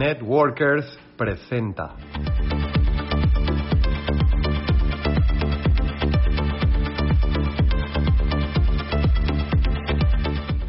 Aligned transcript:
Networkers 0.00 0.98
presenta. 1.14 1.94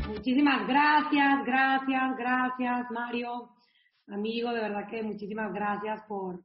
Muchísimas 0.10 0.68
gracias, 0.68 1.46
gracias, 1.46 2.18
gracias, 2.18 2.92
Mario, 2.92 3.52
amigo, 4.08 4.52
de 4.52 4.60
verdad 4.60 4.90
que 4.90 5.02
muchísimas 5.02 5.54
gracias 5.54 6.04
por 6.10 6.44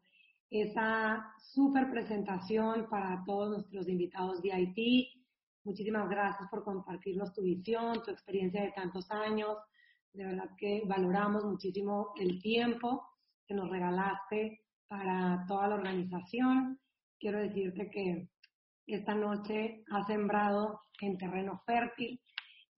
esa 0.48 1.34
súper 1.38 1.90
presentación 1.90 2.86
para 2.88 3.24
todos 3.26 3.50
nuestros 3.50 3.88
invitados 3.88 4.40
VIP. 4.40 5.08
Muchísimas 5.64 6.08
gracias 6.08 6.48
por 6.48 6.62
compartirnos 6.62 7.34
tu 7.34 7.42
visión, 7.42 8.00
tu 8.04 8.12
experiencia 8.12 8.62
de 8.62 8.70
tantos 8.70 9.10
años. 9.10 9.56
De 10.12 10.24
verdad 10.24 10.50
que 10.58 10.82
valoramos 10.86 11.44
muchísimo 11.44 12.12
el 12.18 12.40
tiempo 12.40 13.06
que 13.46 13.54
nos 13.54 13.68
regalaste 13.70 14.62
para 14.88 15.44
toda 15.46 15.68
la 15.68 15.74
organización. 15.76 16.78
Quiero 17.18 17.38
decirte 17.38 17.90
que 17.90 18.28
esta 18.86 19.14
noche 19.14 19.84
has 19.90 20.06
sembrado 20.06 20.80
en 21.00 21.18
terreno 21.18 21.60
fértil 21.66 22.20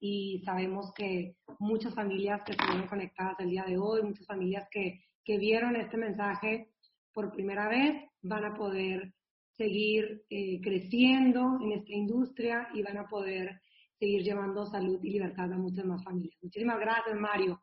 y 0.01 0.43
sabemos 0.45 0.93
que 0.95 1.37
muchas 1.59 1.95
familias 1.95 2.43
que 2.45 2.53
estuvieron 2.53 2.87
conectadas 2.87 3.39
el 3.41 3.51
día 3.51 3.65
de 3.65 3.79
hoy, 3.79 4.03
muchas 4.03 4.27
familias 4.27 4.67
que, 4.71 5.05
que 5.25 5.39
vieron 5.39 5.77
este 5.77 5.97
mensaje 5.97 6.71
por 7.13 7.33
primera 7.33 7.69
vez, 7.69 8.05
van 8.23 8.45
a 8.45 8.55
poder 8.55 9.13
seguir 9.57 10.25
eh, 10.31 10.61
creciendo 10.63 11.59
en 11.61 11.73
esta 11.73 11.93
industria 11.93 12.69
y 12.73 12.83
van 12.83 12.97
a 12.99 13.09
poder 13.09 13.61
seguir 13.99 14.23
llevando 14.23 14.67
salud 14.67 14.99
y 15.03 15.11
libertad 15.11 15.53
a 15.53 15.57
muchas 15.59 15.85
más 15.85 16.03
familias. 16.05 16.39
Muchísimas 16.43 16.79
gracias, 16.79 17.17
Mario. 17.19 17.61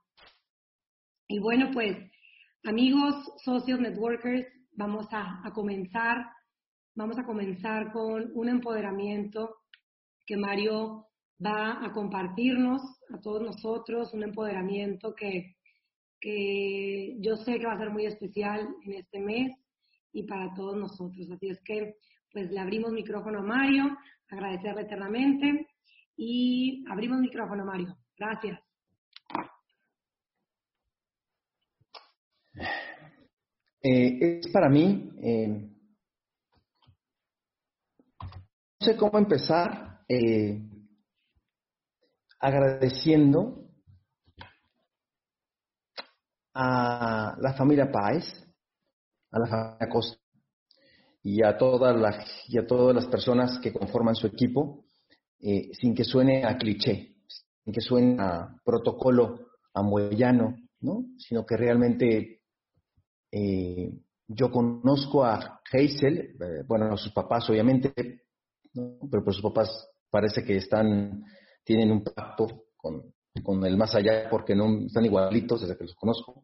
Y 1.27 1.39
bueno, 1.39 1.69
pues, 1.73 1.97
amigos, 2.63 3.15
socios, 3.43 3.79
networkers, 3.79 4.47
vamos 4.73 5.07
a, 5.11 5.41
a 5.45 5.51
comenzar. 5.51 6.25
Vamos 6.95 7.17
a 7.17 7.25
comenzar 7.25 7.91
con 7.91 8.31
un 8.33 8.49
empoderamiento 8.49 9.57
que 10.25 10.37
Mario 10.37 11.07
va 11.43 11.85
a 11.85 11.91
compartirnos 11.91 12.81
a 13.09 13.19
todos 13.19 13.41
nosotros, 13.41 14.13
un 14.13 14.23
empoderamiento 14.23 15.13
que, 15.13 15.55
que 16.21 17.17
yo 17.19 17.35
sé 17.35 17.59
que 17.59 17.65
va 17.65 17.73
a 17.73 17.79
ser 17.79 17.89
muy 17.89 18.05
especial 18.05 18.67
en 18.85 18.93
este 18.93 19.19
mes 19.19 19.51
y 20.13 20.23
para 20.23 20.53
todos 20.53 20.77
nosotros. 20.77 21.29
Así 21.31 21.49
es 21.49 21.61
que, 21.63 21.95
pues 22.31 22.49
le 22.51 22.59
abrimos 22.59 22.91
micrófono 22.91 23.39
a 23.39 23.43
Mario, 23.43 23.97
agradecerle 24.29 24.83
eternamente 24.83 25.67
y 26.17 26.85
abrimos 26.89 27.19
micrófono 27.19 27.63
a 27.63 27.65
Mario. 27.65 27.97
Gracias. 28.17 28.59
Eh, 33.81 34.39
es 34.39 34.47
para 34.51 34.69
mí, 34.69 35.11
eh, 35.21 35.47
no 38.17 38.79
sé 38.79 38.95
cómo 38.97 39.19
empezar 39.19 40.01
eh, 40.07 40.59
agradeciendo 42.39 43.69
a 46.55 47.35
la 47.39 47.53
familia 47.53 47.91
Páez, 47.91 48.23
a 49.31 49.39
la 49.39 49.47
familia 49.47 49.89
Costa 49.89 50.19
y 51.21 51.43
a 51.43 51.57
todas 51.57 51.95
las, 51.95 52.25
y 52.47 52.57
a 52.57 52.65
todas 52.65 52.95
las 52.95 53.07
personas 53.07 53.59
que 53.59 53.73
conforman 53.73 54.15
su 54.15 54.27
equipo, 54.27 54.84
eh, 55.39 55.69
sin 55.73 55.93
que 55.93 56.03
suene 56.03 56.45
a 56.45 56.57
cliché, 56.57 57.15
sin 57.63 57.73
que 57.73 57.81
suene 57.81 58.17
a 58.19 58.55
protocolo 58.63 59.47
amboyano, 59.73 60.55
¿no? 60.81 61.05
sino 61.17 61.45
que 61.45 61.57
realmente 61.57 62.41
eh, 63.31 63.91
yo 64.27 64.51
conozco 64.51 65.23
a 65.23 65.61
Hazel, 65.71 66.35
eh, 66.39 66.63
bueno, 66.67 66.93
a 66.93 66.97
sus 66.97 67.11
papás 67.11 67.49
obviamente, 67.49 67.93
pero 68.73 69.23
por 69.23 69.33
sus 69.33 69.43
papás 69.43 69.89
parece 70.09 70.43
que 70.43 70.57
están, 70.57 71.23
tienen 71.63 71.91
un 71.91 72.03
pacto 72.03 72.65
con, 72.75 73.13
con 73.43 73.65
el 73.65 73.77
más 73.77 73.93
allá 73.95 74.29
porque 74.29 74.55
no 74.55 74.85
están 74.85 75.05
igualitos 75.05 75.61
desde 75.61 75.77
que 75.77 75.83
los 75.83 75.95
conozco. 75.95 76.43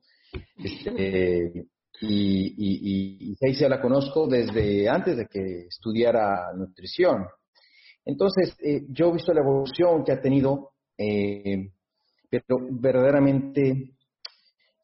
Este, 0.58 1.68
y, 2.02 2.56
y, 2.58 3.36
y 3.42 3.70
la 3.70 3.82
conozco 3.82 4.28
desde 4.28 4.90
antes 4.90 5.18
de 5.18 5.28
que 5.28 5.68
estudiara 5.68 6.52
nutrición. 6.56 7.26
Entonces, 8.06 8.56
eh, 8.64 8.86
yo 8.90 9.10
he 9.10 9.14
visto 9.14 9.34
la 9.34 9.42
evolución 9.42 10.04
que 10.04 10.12
ha 10.12 10.22
tenido, 10.22 10.72
eh, 10.98 11.72
pero 12.30 12.60
verdaderamente 12.72 13.96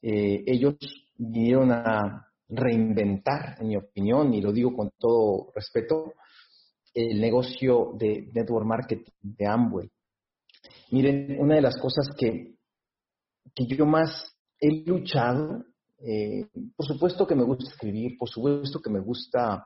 eh, 0.01 0.43
ellos 0.45 0.75
vinieron 1.17 1.71
a 1.71 2.27
reinventar, 2.49 3.57
en 3.59 3.67
mi 3.67 3.77
opinión, 3.77 4.33
y 4.33 4.41
lo 4.41 4.51
digo 4.51 4.75
con 4.75 4.91
todo 4.97 5.51
respeto, 5.55 6.13
el 6.93 7.19
negocio 7.19 7.93
de 7.97 8.29
network 8.33 8.65
marketing 8.65 9.11
de 9.21 9.45
Amway. 9.45 9.89
Miren, 10.91 11.37
una 11.39 11.55
de 11.55 11.61
las 11.61 11.77
cosas 11.77 12.07
que, 12.17 12.55
que 13.53 13.65
yo 13.65 13.85
más 13.85 14.35
he 14.59 14.83
luchado 14.85 15.65
eh, 15.99 16.47
por 16.75 16.85
supuesto 16.85 17.25
que 17.25 17.35
me 17.35 17.43
gusta 17.43 17.71
escribir, 17.71 18.17
por 18.17 18.29
supuesto 18.29 18.79
que 18.79 18.89
me 18.89 18.99
gusta 18.99 19.65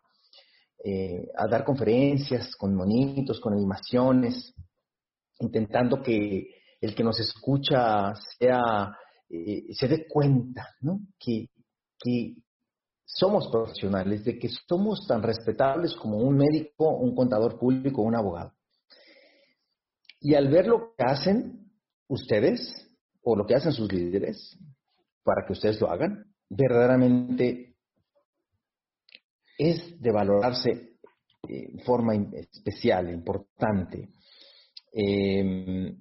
eh, 0.84 1.28
dar 1.50 1.64
conferencias 1.64 2.56
con 2.56 2.76
monitos, 2.76 3.40
con 3.40 3.54
animaciones, 3.54 4.54
intentando 5.40 6.02
que 6.02 6.48
el 6.80 6.96
que 6.96 7.04
nos 7.04 7.20
escucha 7.20 8.14
sea, 8.40 8.92
eh, 9.30 9.74
se 9.74 9.88
dé 9.88 10.08
cuenta 10.08 10.68
¿no? 10.82 11.00
que, 11.20 11.50
que 12.00 12.36
somos 13.06 13.48
profesionales, 13.50 14.24
de 14.24 14.40
que 14.40 14.50
somos 14.68 15.06
tan 15.08 15.22
respetables 15.22 15.94
como 15.96 16.18
un 16.18 16.38
médico, 16.38 16.98
un 16.98 17.16
contador 17.16 17.60
público, 17.60 18.02
un 18.02 18.16
abogado. 18.16 18.54
Y 20.20 20.36
al 20.36 20.50
ver 20.50 20.68
lo 20.68 20.94
que 20.98 21.04
hacen 21.04 21.72
ustedes, 22.08 22.90
o 23.24 23.36
lo 23.36 23.46
que 23.46 23.56
hacen 23.56 23.72
sus 23.72 23.92
líderes, 23.92 24.58
para 25.24 25.46
que 25.46 25.54
ustedes 25.54 25.80
lo 25.80 25.90
hagan, 25.92 26.26
verdaderamente 26.50 27.71
es 29.70 30.02
de 30.02 30.12
valorarse 30.12 30.98
en 31.48 31.80
forma 31.80 32.16
especial, 32.16 33.10
importante. 33.10 34.10
Eh, 34.94 35.94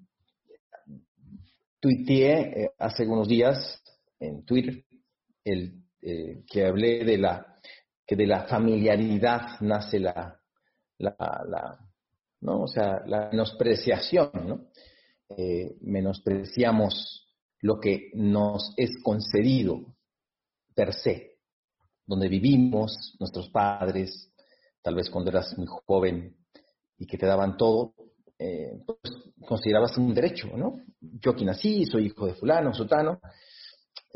tuiteé 1.79 2.63
eh, 2.65 2.71
hace 2.79 3.07
unos 3.07 3.29
días 3.29 3.83
en 4.19 4.45
Twitter 4.45 4.85
el, 5.45 5.83
eh, 6.03 6.43
que 6.47 6.67
hablé 6.67 7.05
de 7.05 7.19
la 7.19 7.47
que 8.07 8.17
de 8.17 8.27
la 8.27 8.45
familiaridad 8.49 9.61
nace 9.61 10.01
la, 10.01 10.41
la, 10.99 11.15
la 11.49 11.91
¿no? 12.41 12.63
o 12.63 12.67
sea, 12.67 13.03
la 13.07 13.29
menospreciación, 13.31 14.31
¿no? 14.47 14.69
Eh, 15.37 15.77
menospreciamos 15.83 17.29
lo 17.61 17.79
que 17.79 18.11
nos 18.15 18.75
es 18.77 18.91
concedido 19.05 19.95
per 20.75 20.93
se, 20.93 21.30
donde 22.11 22.29
vivimos, 22.29 23.15
nuestros 23.21 23.49
padres, 23.51 24.33
tal 24.83 24.97
vez 24.97 25.09
cuando 25.09 25.31
eras 25.31 25.57
muy 25.57 25.69
joven 25.87 26.37
y 26.99 27.07
que 27.07 27.17
te 27.17 27.25
daban 27.25 27.57
todo, 27.57 27.95
eh, 28.37 28.83
pues 28.85 28.99
considerabas 29.47 29.97
un 29.97 30.13
derecho, 30.13 30.49
¿no? 30.57 30.81
Yo 31.01 31.31
aquí 31.31 31.45
nací, 31.45 31.87
soy 31.87 32.07
hijo 32.07 32.27
de 32.27 32.35
fulano, 32.35 32.75
sotano, 32.75 33.21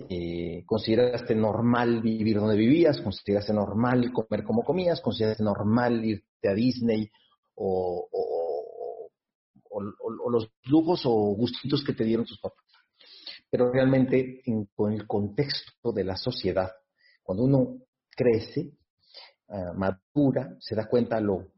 eh, 0.08 0.64
consideraste 0.66 1.36
normal 1.36 2.02
vivir 2.02 2.40
donde 2.40 2.56
vivías, 2.56 3.00
consideraste 3.00 3.52
normal 3.52 4.12
comer 4.12 4.42
como 4.42 4.64
comías, 4.64 5.00
consideraste 5.00 5.44
normal 5.44 6.04
irte 6.04 6.48
a 6.48 6.52
Disney 6.52 7.08
o, 7.54 8.08
los 10.30 10.50
lujos 10.64 11.02
o 11.04 11.12
gustitos 11.36 11.84
que 11.84 11.92
te 11.92 12.02
dieron 12.02 12.26
tus 12.26 12.40
papás 12.40 12.64
pero 13.48 13.70
realmente 13.70 14.42
en, 14.46 14.64
con 14.74 14.92
el 14.92 15.06
contexto 15.06 15.92
de 15.92 16.02
la 16.02 16.16
sociedad, 16.16 16.72
cuando 17.22 17.44
uno 17.44 17.78
crece, 18.14 18.72
uh, 19.48 19.74
madura, 19.74 20.56
se 20.60 20.74
da 20.74 20.86
cuenta 20.86 21.20
lo, 21.20 21.48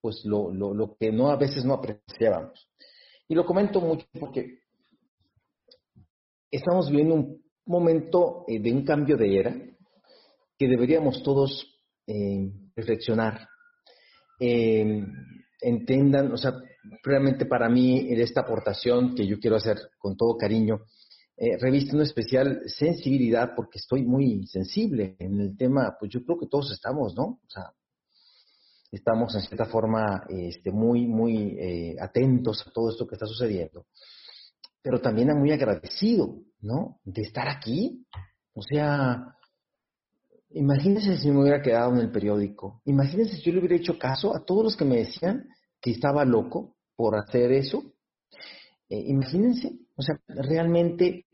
pues 0.00 0.24
lo, 0.24 0.52
lo, 0.52 0.74
lo, 0.74 0.96
que 0.96 1.10
no 1.10 1.30
a 1.30 1.36
veces 1.36 1.64
no 1.64 1.74
apreciábamos. 1.74 2.68
Y 3.28 3.34
lo 3.34 3.44
comento 3.44 3.80
mucho 3.80 4.06
porque 4.18 4.60
estamos 6.50 6.90
viviendo 6.90 7.14
un 7.14 7.44
momento 7.66 8.44
eh, 8.46 8.60
de 8.60 8.72
un 8.72 8.84
cambio 8.84 9.16
de 9.16 9.38
era 9.38 9.56
que 10.58 10.68
deberíamos 10.68 11.22
todos 11.22 11.80
eh, 12.06 12.50
reflexionar. 12.74 13.48
Eh, 14.38 15.04
entendan, 15.60 16.32
o 16.32 16.36
sea, 16.36 16.52
realmente 17.02 17.46
para 17.46 17.68
mí 17.68 18.06
esta 18.10 18.42
aportación 18.42 19.14
que 19.14 19.26
yo 19.26 19.38
quiero 19.40 19.56
hacer 19.56 19.76
con 19.98 20.16
todo 20.16 20.36
cariño 20.36 20.82
eh, 21.38 21.58
reviste 21.58 21.94
una 21.94 22.04
especial 22.04 22.62
sensibilidad 22.66 23.54
porque 23.54 23.78
estoy 23.78 24.04
muy 24.04 24.46
sensible 24.46 25.16
en 25.18 25.40
el 25.40 25.56
tema, 25.56 25.94
pues 25.98 26.10
yo 26.10 26.24
creo 26.24 26.38
que 26.38 26.46
todos 26.46 26.72
estamos, 26.72 27.14
¿no? 27.14 27.24
O 27.24 27.48
sea, 27.48 27.72
estamos 28.90 29.34
en 29.34 29.42
cierta 29.42 29.66
forma 29.66 30.24
este, 30.28 30.70
muy, 30.70 31.06
muy 31.06 31.56
eh, 31.58 31.96
atentos 32.00 32.66
a 32.66 32.70
todo 32.70 32.90
esto 32.90 33.06
que 33.06 33.16
está 33.16 33.26
sucediendo, 33.26 33.86
pero 34.80 35.00
también 35.00 35.28
muy 35.38 35.52
agradecido, 35.52 36.38
¿no? 36.60 37.00
De 37.04 37.22
estar 37.22 37.48
aquí, 37.48 38.06
O 38.54 38.62
sea, 38.62 39.36
imagínense 40.50 41.18
si 41.18 41.30
me 41.30 41.42
hubiera 41.42 41.60
quedado 41.60 41.92
en 41.92 42.00
el 42.00 42.10
periódico. 42.10 42.80
Imagínense 42.86 43.36
si 43.36 43.42
yo 43.42 43.52
le 43.52 43.58
hubiera 43.58 43.76
hecho 43.76 43.98
caso 43.98 44.34
a 44.34 44.42
todos 44.42 44.64
los 44.64 44.76
que 44.76 44.86
me 44.86 44.96
decían 44.96 45.46
que 45.82 45.90
estaba 45.90 46.24
loco 46.24 46.76
por 46.96 47.16
hacer 47.16 47.52
eso. 47.52 47.82
Eh, 48.88 49.04
imagínense, 49.08 49.72
o 49.96 50.02
sea, 50.02 50.18
realmente 50.26 51.25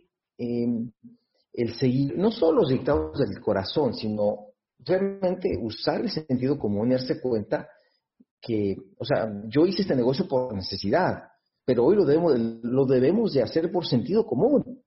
el 1.53 1.75
seguir, 1.75 2.17
no 2.17 2.31
solo 2.31 2.61
los 2.61 2.71
dictados 2.71 3.19
del 3.19 3.41
corazón, 3.41 3.95
sino 3.95 4.47
realmente 4.79 5.57
usar 5.61 6.01
el 6.01 6.11
sentido 6.11 6.59
común 6.59 6.89
y 6.89 6.95
darse 6.95 7.21
cuenta 7.21 7.69
que, 8.41 8.77
o 8.99 9.05
sea, 9.05 9.31
yo 9.47 9.67
hice 9.67 9.83
este 9.83 9.95
negocio 9.95 10.27
por 10.27 10.55
necesidad, 10.55 11.23
pero 11.65 11.85
hoy 11.85 11.97
lo 11.97 12.05
debemos, 12.05 12.39
lo 12.63 12.87
debemos 12.87 13.33
de 13.33 13.43
hacer 13.43 13.71
por 13.71 13.87
sentido 13.87 14.27
común. 14.27 14.83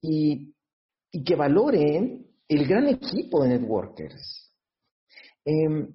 Y, 0.00 0.54
y 1.10 1.24
que 1.24 1.34
valoren 1.34 2.26
el 2.48 2.66
gran 2.66 2.86
equipo 2.86 3.42
de 3.42 3.48
networkers. 3.50 4.52
Em, 5.44 5.92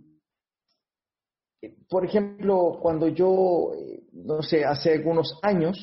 por 1.87 2.05
ejemplo, 2.05 2.79
cuando 2.81 3.07
yo, 3.07 3.71
eh, 3.77 4.03
no 4.13 4.41
sé, 4.41 4.65
hace 4.65 4.93
algunos 4.93 5.39
años, 5.41 5.77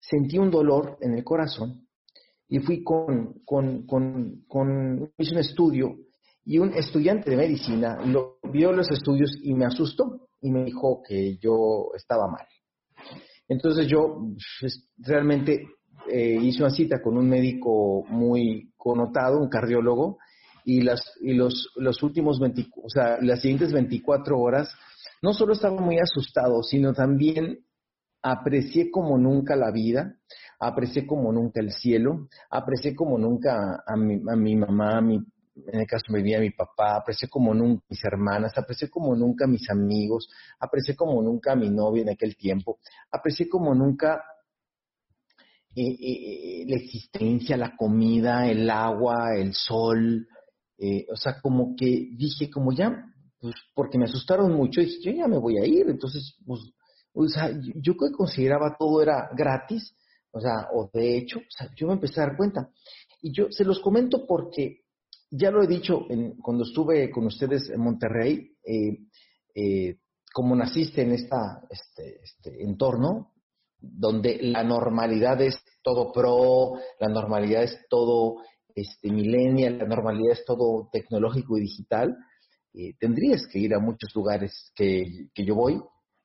sentí 0.00 0.38
un 0.38 0.50
dolor 0.50 0.98
en 1.00 1.14
el 1.14 1.24
corazón 1.24 1.85
y 2.48 2.60
fui 2.60 2.82
con, 2.82 3.40
con, 3.44 3.86
con, 3.86 4.44
con 4.46 5.12
hice 5.18 5.32
un 5.32 5.40
estudio 5.40 5.96
y 6.44 6.58
un 6.58 6.72
estudiante 6.72 7.30
de 7.30 7.36
medicina 7.36 7.98
lo, 8.06 8.38
vio 8.52 8.72
los 8.72 8.90
estudios 8.90 9.36
y 9.42 9.54
me 9.54 9.66
asustó 9.66 10.28
y 10.40 10.50
me 10.50 10.64
dijo 10.64 11.02
que 11.06 11.38
yo 11.38 11.88
estaba 11.96 12.28
mal. 12.28 12.46
Entonces 13.48 13.88
yo 13.88 14.20
pues, 14.60 14.88
realmente 14.98 15.66
eh, 16.08 16.38
hice 16.40 16.62
una 16.62 16.70
cita 16.70 17.02
con 17.02 17.16
un 17.16 17.28
médico 17.28 18.04
muy 18.08 18.72
connotado, 18.76 19.38
un 19.38 19.48
cardiólogo, 19.48 20.18
y 20.64 20.82
las 20.82 21.12
y 21.20 21.32
los, 21.32 21.70
los 21.76 22.02
últimos 22.02 22.40
20, 22.40 22.66
o 22.82 22.90
sea, 22.90 23.18
las 23.20 23.40
siguientes 23.40 23.72
24 23.72 24.38
horas 24.38 24.68
no 25.22 25.32
solo 25.32 25.52
estaba 25.52 25.80
muy 25.80 25.98
asustado, 25.98 26.62
sino 26.62 26.92
también 26.92 27.64
aprecié 28.22 28.90
como 28.90 29.16
nunca 29.16 29.54
la 29.54 29.70
vida, 29.70 30.16
aprecié 30.58 31.06
como 31.06 31.32
nunca 31.32 31.60
el 31.60 31.72
cielo, 31.72 32.28
aprecié 32.50 32.94
como 32.94 33.18
nunca 33.18 33.82
a 33.86 33.96
mi, 33.96 34.20
a 34.28 34.36
mi 34.36 34.56
mamá, 34.56 34.98
a 34.98 35.00
mi 35.00 35.20
en 35.56 35.80
el 35.80 35.86
caso 35.86 36.04
me 36.10 36.18
vivía 36.18 36.38
mi 36.38 36.50
papá, 36.50 36.96
aprecié 36.96 37.28
como 37.28 37.54
nunca 37.54 37.82
mis 37.88 38.04
hermanas, 38.04 38.52
aprecié 38.58 38.90
como 38.90 39.16
nunca 39.16 39.46
mis 39.46 39.68
amigos, 39.70 40.28
aprecié 40.60 40.94
como 40.94 41.22
nunca 41.22 41.52
a 41.52 41.56
mi 41.56 41.70
novia 41.70 42.02
en 42.02 42.10
aquel 42.10 42.36
tiempo, 42.36 42.78
aprecié 43.10 43.48
como 43.48 43.74
nunca 43.74 44.22
eh, 45.74 45.82
eh, 45.82 46.62
eh, 46.62 46.64
la 46.66 46.76
existencia, 46.76 47.56
la 47.56 47.76
comida, 47.76 48.48
el 48.48 48.68
agua, 48.70 49.36
el 49.36 49.52
sol, 49.52 50.26
o 51.10 51.16
sea, 51.16 51.40
como 51.40 51.74
que 51.76 52.08
dije, 52.16 52.50
como 52.50 52.72
ya, 52.72 53.12
pues 53.38 53.54
porque 53.74 53.98
me 53.98 54.04
asustaron 54.04 54.52
mucho, 54.52 54.80
dije, 54.80 55.00
yo 55.02 55.12
ya 55.12 55.28
me 55.28 55.38
voy 55.38 55.58
a 55.58 55.66
ir, 55.66 55.88
entonces, 55.88 56.36
pues, 56.46 56.60
o 57.12 57.28
sea, 57.28 57.50
yo 57.74 57.94
que 57.94 58.10
consideraba 58.12 58.76
todo 58.78 59.02
era 59.02 59.28
gratis, 59.36 59.94
o 60.32 60.40
sea, 60.40 60.68
o 60.72 60.90
de 60.92 61.18
hecho, 61.18 61.38
o 61.38 61.50
sea, 61.50 61.70
yo 61.76 61.86
me 61.86 61.94
empecé 61.94 62.20
a 62.20 62.26
dar 62.26 62.36
cuenta. 62.36 62.70
Y 63.22 63.32
yo 63.32 63.46
se 63.50 63.64
los 63.64 63.80
comento 63.80 64.26
porque 64.26 64.82
ya 65.30 65.50
lo 65.50 65.62
he 65.62 65.66
dicho 65.66 66.06
cuando 66.42 66.64
estuve 66.64 67.10
con 67.10 67.26
ustedes 67.26 67.68
en 67.70 67.80
Monterrey, 67.80 68.56
eh, 68.64 68.98
eh, 69.54 69.96
como 70.32 70.54
naciste 70.54 71.02
en 71.02 71.12
esta, 71.12 71.62
este, 71.70 72.20
este, 72.22 72.62
entorno, 72.62 73.32
donde 73.78 74.38
la 74.42 74.62
normalidad 74.62 75.40
es 75.40 75.58
todo 75.82 76.12
pro, 76.12 76.74
la 77.00 77.08
normalidad 77.08 77.62
es 77.62 77.78
todo 77.88 78.42
este, 78.74 79.10
millennial, 79.10 79.78
la 79.78 79.86
normalidad 79.86 80.32
es 80.32 80.44
todo 80.44 80.88
tecnológico 80.92 81.56
y 81.56 81.62
digital, 81.62 82.16
eh, 82.74 82.94
tendrías 82.98 83.46
que 83.46 83.58
ir 83.58 83.74
a 83.74 83.78
muchos 83.78 84.14
lugares 84.14 84.72
que, 84.74 85.28
que, 85.32 85.44
yo 85.44 85.54
voy 85.54 85.80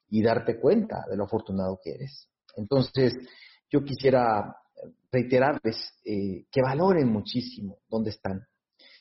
y 0.09 0.21
darte 0.21 0.59
cuenta 0.59 1.05
de 1.09 1.15
lo 1.15 1.23
afortunado 1.23 1.79
que 1.81 1.91
eres. 1.91 2.27
Entonces, 2.57 3.13
yo 3.71 3.83
quisiera 3.83 4.55
reiterarles 5.11 5.77
que 6.03 6.61
valoren 6.61 7.07
muchísimo 7.07 7.77
dónde 7.89 8.11
están, 8.11 8.45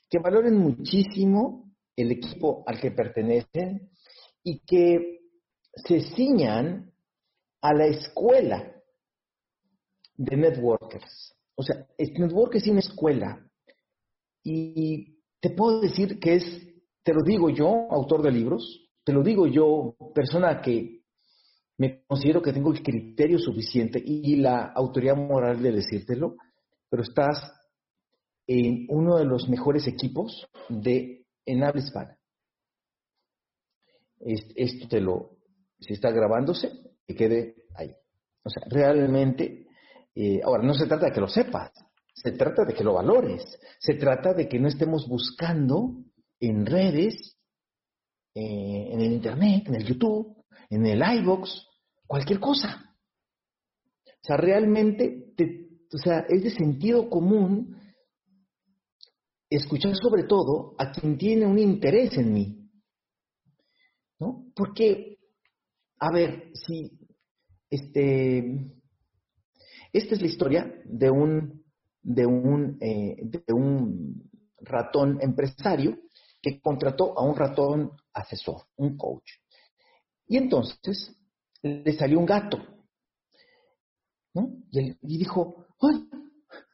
que 0.08 0.19
valoren 0.19 0.56
muchísimo 0.56 1.72
el 1.96 2.12
equipo 2.12 2.64
al 2.67 2.81
que 2.81 2.93
pertenecen 2.93 3.90
y 4.43 4.61
que 4.61 5.20
se 5.75 6.00
ciñan 6.14 6.93
a 7.61 7.75
la 7.75 7.87
escuela 7.87 8.72
de 10.14 10.37
networkers. 10.37 11.34
O 11.55 11.62
sea, 11.62 11.87
network 11.99 12.55
es 12.55 12.66
una 12.69 12.81
escuela. 12.81 13.46
Y 14.43 15.19
te 15.40 15.50
puedo 15.50 15.81
decir 15.81 16.19
que 16.19 16.37
es, 16.37 16.44
te 17.02 17.12
lo 17.12 17.23
digo 17.23 17.50
yo, 17.50 17.87
autor 17.90 18.23
de 18.23 18.31
libros, 18.31 18.90
te 19.05 19.12
lo 19.12 19.23
digo 19.23 19.46
yo, 19.46 19.94
persona 20.14 20.61
que 20.62 21.00
me 21.80 22.04
considero 22.06 22.42
que 22.42 22.52
tengo 22.52 22.70
el 22.74 22.82
criterio 22.82 23.38
suficiente 23.38 24.02
y 24.04 24.36
la 24.36 24.66
autoridad 24.66 25.16
moral 25.16 25.62
de 25.62 25.72
decírtelo, 25.72 26.36
pero 26.90 27.02
estás 27.02 27.54
en 28.46 28.84
uno 28.90 29.16
de 29.16 29.24
los 29.24 29.48
mejores 29.48 29.86
equipos 29.86 30.46
de 30.68 31.24
en 31.46 31.64
habla 31.64 31.80
hispana. 31.80 32.18
Esto 34.18 34.88
te 34.88 35.00
lo, 35.00 35.38
si 35.78 35.94
está 35.94 36.10
grabándose, 36.10 36.70
que 37.06 37.14
quede 37.14 37.54
ahí. 37.74 37.94
O 38.44 38.50
sea, 38.50 38.62
realmente, 38.68 39.66
eh, 40.14 40.42
ahora 40.44 40.62
no 40.62 40.74
se 40.74 40.86
trata 40.86 41.06
de 41.06 41.12
que 41.12 41.20
lo 41.20 41.28
sepas, 41.28 41.70
se 42.12 42.32
trata 42.32 42.66
de 42.66 42.74
que 42.74 42.84
lo 42.84 42.92
valores, 42.92 43.58
se 43.78 43.94
trata 43.94 44.34
de 44.34 44.50
que 44.50 44.58
no 44.58 44.68
estemos 44.68 45.08
buscando 45.08 45.94
en 46.40 46.66
redes, 46.66 47.38
eh, 48.34 48.90
en 48.92 49.00
el 49.00 49.12
Internet, 49.12 49.62
en 49.66 49.76
el 49.76 49.86
YouTube, 49.86 50.44
en 50.68 50.84
el 50.84 51.02
iBox, 51.20 51.69
cualquier 52.10 52.40
cosa. 52.40 52.92
O 54.04 54.24
sea, 54.24 54.36
realmente, 54.36 55.32
o 55.92 55.98
sea, 55.98 56.26
es 56.28 56.42
de 56.42 56.50
sentido 56.50 57.08
común 57.08 57.80
escuchar 59.48 59.94
sobre 59.94 60.24
todo 60.24 60.74
a 60.76 60.90
quien 60.90 61.16
tiene 61.16 61.46
un 61.46 61.56
interés 61.56 62.18
en 62.18 62.32
mí. 62.34 62.68
¿No? 64.18 64.44
Porque, 64.56 65.18
a 66.00 66.12
ver, 66.12 66.50
si 66.54 66.90
este, 67.70 68.75
esta 69.92 70.14
es 70.16 70.20
la 70.20 70.26
historia 70.26 70.82
de 70.87 71.11
un, 71.12 71.64
de 72.02 72.26
un, 72.26 72.76
eh, 72.80 73.18
de 73.23 73.52
un 73.52 74.28
ratón 74.58 75.18
empresario 75.20 75.96
que 76.42 76.61
contrató 76.61 77.16
a 77.16 77.23
un 77.23 77.37
ratón 77.37 77.92
asesor, 78.12 78.62
un 78.75 78.96
coach. 78.96 79.30
Y 80.26 80.37
entonces 80.37 81.16
le 81.62 81.93
salió 81.93 82.19
un 82.19 82.26
gato. 82.26 82.59
¿no? 84.35 84.49
Y, 84.71 84.97
y 85.02 85.19
dijo, 85.19 85.67
¡ay! 85.81 86.09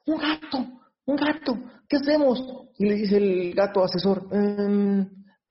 ¡Un 0.07 0.19
gato! 0.19 0.59
¡Un 1.07 1.16
gato! 1.16 1.59
¿qué 1.88 1.97
hacemos? 1.97 2.43
Y 2.78 2.87
le 2.87 2.95
dice 2.95 3.16
el 3.16 3.55
gato 3.55 3.83
asesor, 3.83 4.28
em, 4.33 5.09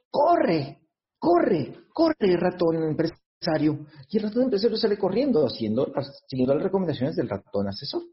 corre, 0.10 0.82
corre, 1.18 1.86
corre, 1.94 2.38
ratón 2.38 2.84
empresario. 2.84 3.86
Y 4.10 4.18
el 4.18 4.24
ratón 4.24 4.44
empresario 4.44 4.78
sale 4.78 4.98
corriendo, 4.98 5.46
haciendo, 5.46 5.92
siguiendo 6.28 6.56
las 6.56 6.64
recomendaciones 6.64 7.16
del 7.16 7.30
ratón 7.30 7.68
asesor. 7.68 8.04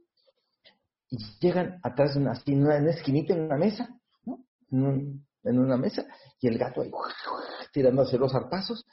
Y 1.11 1.19
llegan 1.41 1.79
atrás 1.83 2.15
de 2.15 2.21
una, 2.21 2.33
en 2.47 2.63
una, 2.63 2.91
esquinita, 2.91 3.35
en 3.35 3.43
una 3.43 3.59
mesa, 3.59 3.89
¿no? 4.25 4.47
En, 4.71 5.59
una 5.59 5.77
mesa, 5.77 6.07
y 6.41 6.49
el 6.49 6.57
gato 6.57 6.81
ahí, 6.81 6.91
tirándose 7.73 8.17
los 8.17 8.33
zarpazos. 8.33 8.87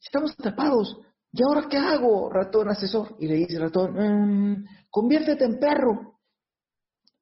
Estamos 0.00 0.32
atrapados. 0.32 1.00
¿Y 1.32 1.42
ahora 1.42 1.68
qué 1.68 1.76
hago, 1.76 2.30
ratón 2.30 2.68
asesor? 2.70 3.16
Y 3.18 3.26
le 3.26 3.34
dice 3.34 3.58
ratón, 3.58 3.98
em, 3.98 4.64
conviértete 4.90 5.44
en 5.44 5.58
perro. 5.58 6.18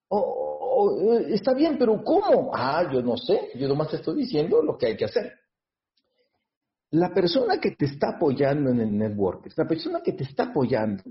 O, 0.09 1.19
está 1.29 1.55
bien, 1.55 1.77
pero 1.79 2.03
¿cómo? 2.05 2.51
Ah, 2.55 2.89
yo 2.93 3.03
no 3.03 3.17
sé, 3.17 3.51
yo 3.57 3.67
nomás 3.67 3.91
te 3.91 3.97
estoy 3.97 4.19
diciendo 4.19 4.63
lo 4.63 4.77
que 4.77 4.87
hay 4.87 4.97
que 4.97 5.07
hacer. 5.07 5.33
La 6.91 7.13
persona 7.13 7.59
que 7.59 7.73
te 7.73 7.87
está 7.87 8.11
apoyando 8.17 8.71
en 8.71 8.81
el 8.81 8.97
network, 8.97 9.51
la 9.57 9.67
persona 9.67 10.01
que 10.03 10.13
te 10.13 10.25
está 10.25 10.45
apoyando, 10.45 11.03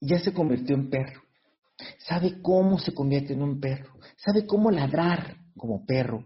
ya 0.00 0.18
se 0.18 0.32
convirtió 0.32 0.74
en 0.74 0.88
perro. 0.88 1.22
Sabe 1.98 2.40
cómo 2.40 2.78
se 2.78 2.94
convierte 2.94 3.32
en 3.32 3.42
un 3.42 3.60
perro. 3.60 3.94
Sabe 4.16 4.46
cómo 4.46 4.70
ladrar 4.70 5.36
como 5.56 5.84
perro. 5.84 6.24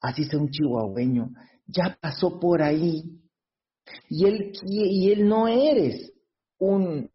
Así 0.00 0.24
sea 0.24 0.38
un 0.38 0.50
chihuahueño. 0.50 1.30
Ya 1.68 1.96
pasó 2.00 2.40
por 2.40 2.62
ahí. 2.62 3.04
Y 4.10 4.26
él, 4.26 4.52
y 4.66 5.12
él 5.12 5.28
no 5.28 5.46
eres 5.46 6.12
un 6.58 7.08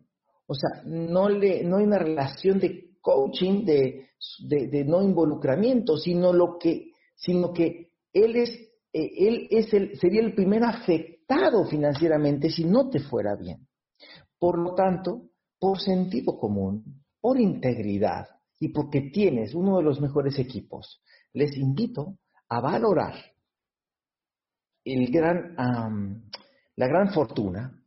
o 0.45 0.55
sea, 0.55 0.83
no, 0.85 1.29
le, 1.29 1.63
no 1.63 1.77
hay 1.77 1.85
una 1.85 1.99
relación 1.99 2.59
de 2.59 2.97
coaching, 3.01 3.65
de, 3.65 4.09
de, 4.39 4.85
no 4.85 5.01
involucramiento, 5.01 5.97
sino, 5.97 6.33
lo 6.33 6.57
que, 6.59 6.91
sino 7.15 7.53
que 7.53 7.91
él, 8.11 8.35
es, 8.35 8.49
eh, 8.93 9.11
él 9.17 9.47
es 9.49 9.73
el, 9.73 9.97
sería 9.99 10.21
el 10.21 10.35
primer 10.35 10.63
afectado 10.63 11.65
financieramente 11.65 12.49
si 12.49 12.65
no 12.65 12.89
te 12.89 12.99
fuera 12.99 13.35
bien. 13.35 13.67
Por 14.37 14.59
lo 14.59 14.75
tanto, 14.75 15.29
por 15.59 15.79
sentido 15.79 16.37
común, 16.37 17.03
por 17.19 17.39
integridad 17.39 18.27
y 18.59 18.69
porque 18.69 19.09
tienes 19.11 19.55
uno 19.55 19.77
de 19.77 19.83
los 19.83 20.01
mejores 20.01 20.37
equipos, 20.39 21.01
les 21.33 21.57
invito 21.57 22.17
a 22.49 22.59
valorar 22.59 23.15
el 24.85 25.11
gran, 25.11 25.55
la 26.75 26.87
gran 26.87 27.13
fortuna, 27.13 27.83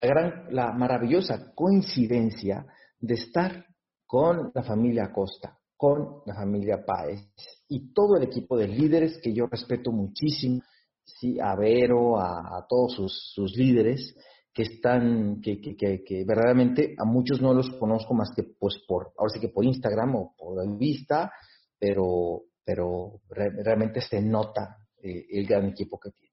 la, 0.00 0.08
gran, 0.08 0.46
la 0.50 0.72
maravillosa 0.72 1.52
coincidencia 1.54 2.66
de 2.98 3.14
estar 3.14 3.66
con 4.06 4.50
la 4.54 4.62
familia 4.62 5.04
Acosta, 5.04 5.58
con 5.76 6.22
la 6.26 6.34
familia 6.34 6.84
Páez 6.84 7.20
y 7.68 7.92
todo 7.92 8.16
el 8.16 8.24
equipo 8.24 8.56
de 8.56 8.68
líderes 8.68 9.18
que 9.22 9.32
yo 9.32 9.46
respeto 9.46 9.92
muchísimo, 9.92 10.60
sí, 11.04 11.38
a 11.40 11.54
Vero, 11.56 12.18
a, 12.18 12.66
todos 12.68 13.32
sus, 13.34 13.56
líderes 13.56 14.14
que 14.52 14.62
están, 14.62 15.40
que, 15.40 15.60
que, 15.60 15.76
que, 15.76 16.24
verdaderamente 16.26 16.94
a 16.98 17.04
muchos 17.04 17.40
no 17.40 17.54
los 17.54 17.70
conozco 17.78 18.14
más 18.14 18.30
que 18.34 18.42
pues 18.42 18.82
por, 18.86 19.12
ahora 19.16 19.32
sí 19.32 19.40
que 19.40 19.48
por 19.48 19.64
Instagram 19.64 20.16
o 20.16 20.34
por 20.36 20.76
vista, 20.76 21.32
pero, 21.78 22.42
pero 22.64 23.20
realmente 23.28 24.00
se 24.00 24.20
nota 24.20 24.76
eh, 25.02 25.26
el 25.30 25.46
gran 25.46 25.66
equipo 25.68 25.98
que 25.98 26.10
tiene. 26.10 26.29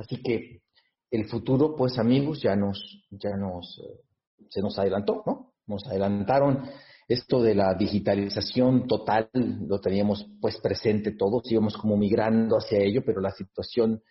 Así 0.00 0.22
que 0.22 0.62
el 1.10 1.28
futuro, 1.28 1.76
pues 1.76 1.98
amigos, 1.98 2.40
ya 2.42 2.56
nos, 2.56 3.04
ya 3.10 3.36
nos, 3.36 3.78
eh, 3.78 4.00
se 4.48 4.62
nos 4.62 4.78
adelantó, 4.78 5.22
¿no? 5.26 5.52
Nos 5.66 5.86
adelantaron 5.86 6.68
esto 7.06 7.42
de 7.42 7.54
la 7.54 7.74
digitalización 7.74 8.86
total, 8.86 9.28
lo 9.32 9.80
teníamos 9.80 10.26
pues 10.40 10.58
presente 10.58 11.12
todos, 11.12 11.50
íbamos 11.50 11.76
como 11.76 11.96
migrando 11.96 12.56
hacia 12.56 12.78
ello, 12.78 13.02
pero 13.04 13.20
la 13.20 13.32
situación 13.32 14.02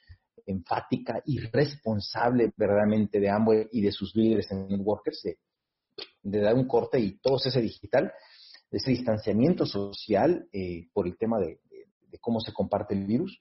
enfática 0.46 1.22
y 1.26 1.40
responsable 1.40 2.52
verdaderamente 2.58 3.20
de 3.20 3.30
ambos 3.30 3.56
y 3.72 3.82
de 3.82 3.92
sus 3.92 4.16
líderes 4.16 4.52
en 4.52 4.68
Networkers 4.68 5.22
de, 5.24 5.38
de 6.24 6.42
dar 6.42 6.56
un 6.56 6.68
corte 6.68 7.00
y 7.00 7.20
todo 7.20 7.38
ese 7.38 7.62
digital, 7.62 8.12
ese 8.72 8.92
distanciamiento 8.92 9.66
social 9.66 10.48
eh, 10.52 10.88
por 10.94 11.08
el 11.08 11.18
tema 11.18 11.40
de, 11.40 11.60
cómo 12.20 12.40
se 12.42 12.52
comparte 12.52 12.96
el 12.96 13.06
virus, 13.06 13.40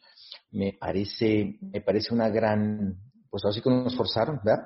me 0.50 0.72
parece, 0.72 1.58
me 1.60 1.80
parece 1.80 2.14
una 2.14 2.28
gran, 2.28 2.96
pues 3.30 3.44
así 3.44 3.60
que 3.60 3.70
nos 3.70 3.96
forzaron, 3.96 4.40
¿verdad? 4.44 4.64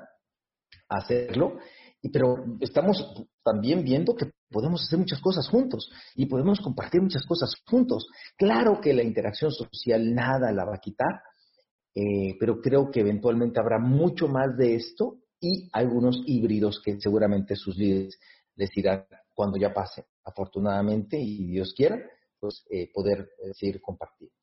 A 0.89 0.97
hacerlo, 0.97 1.57
y, 2.01 2.09
pero 2.09 2.45
estamos 2.59 3.25
también 3.43 3.83
viendo 3.83 4.15
que 4.15 4.31
podemos 4.49 4.83
hacer 4.83 4.99
muchas 4.99 5.21
cosas 5.21 5.47
juntos 5.47 5.89
y 6.15 6.25
podemos 6.25 6.59
compartir 6.59 7.01
muchas 7.01 7.25
cosas 7.25 7.55
juntos. 7.65 8.07
Claro 8.37 8.79
que 8.81 8.93
la 8.93 9.03
interacción 9.03 9.51
social 9.51 10.13
nada 10.13 10.51
la 10.51 10.65
va 10.65 10.75
a 10.75 10.81
quitar, 10.81 11.21
eh, 11.95 12.35
pero 12.39 12.61
creo 12.61 12.91
que 12.91 12.99
eventualmente 12.99 13.59
habrá 13.59 13.79
mucho 13.79 14.27
más 14.27 14.55
de 14.57 14.75
esto 14.75 15.19
y 15.39 15.69
algunos 15.71 16.21
híbridos 16.25 16.81
que 16.83 16.99
seguramente 16.99 17.55
sus 17.55 17.77
líderes 17.77 18.19
les 18.55 18.75
irán 18.77 19.05
cuando 19.33 19.57
ya 19.57 19.73
pase, 19.73 20.05
afortunadamente, 20.23 21.17
y 21.19 21.47
Dios 21.47 21.73
quiera, 21.75 21.97
pues 22.39 22.63
eh, 22.69 22.89
poder 22.93 23.29
eh, 23.43 23.53
seguir 23.53 23.81
compartiendo. 23.81 24.42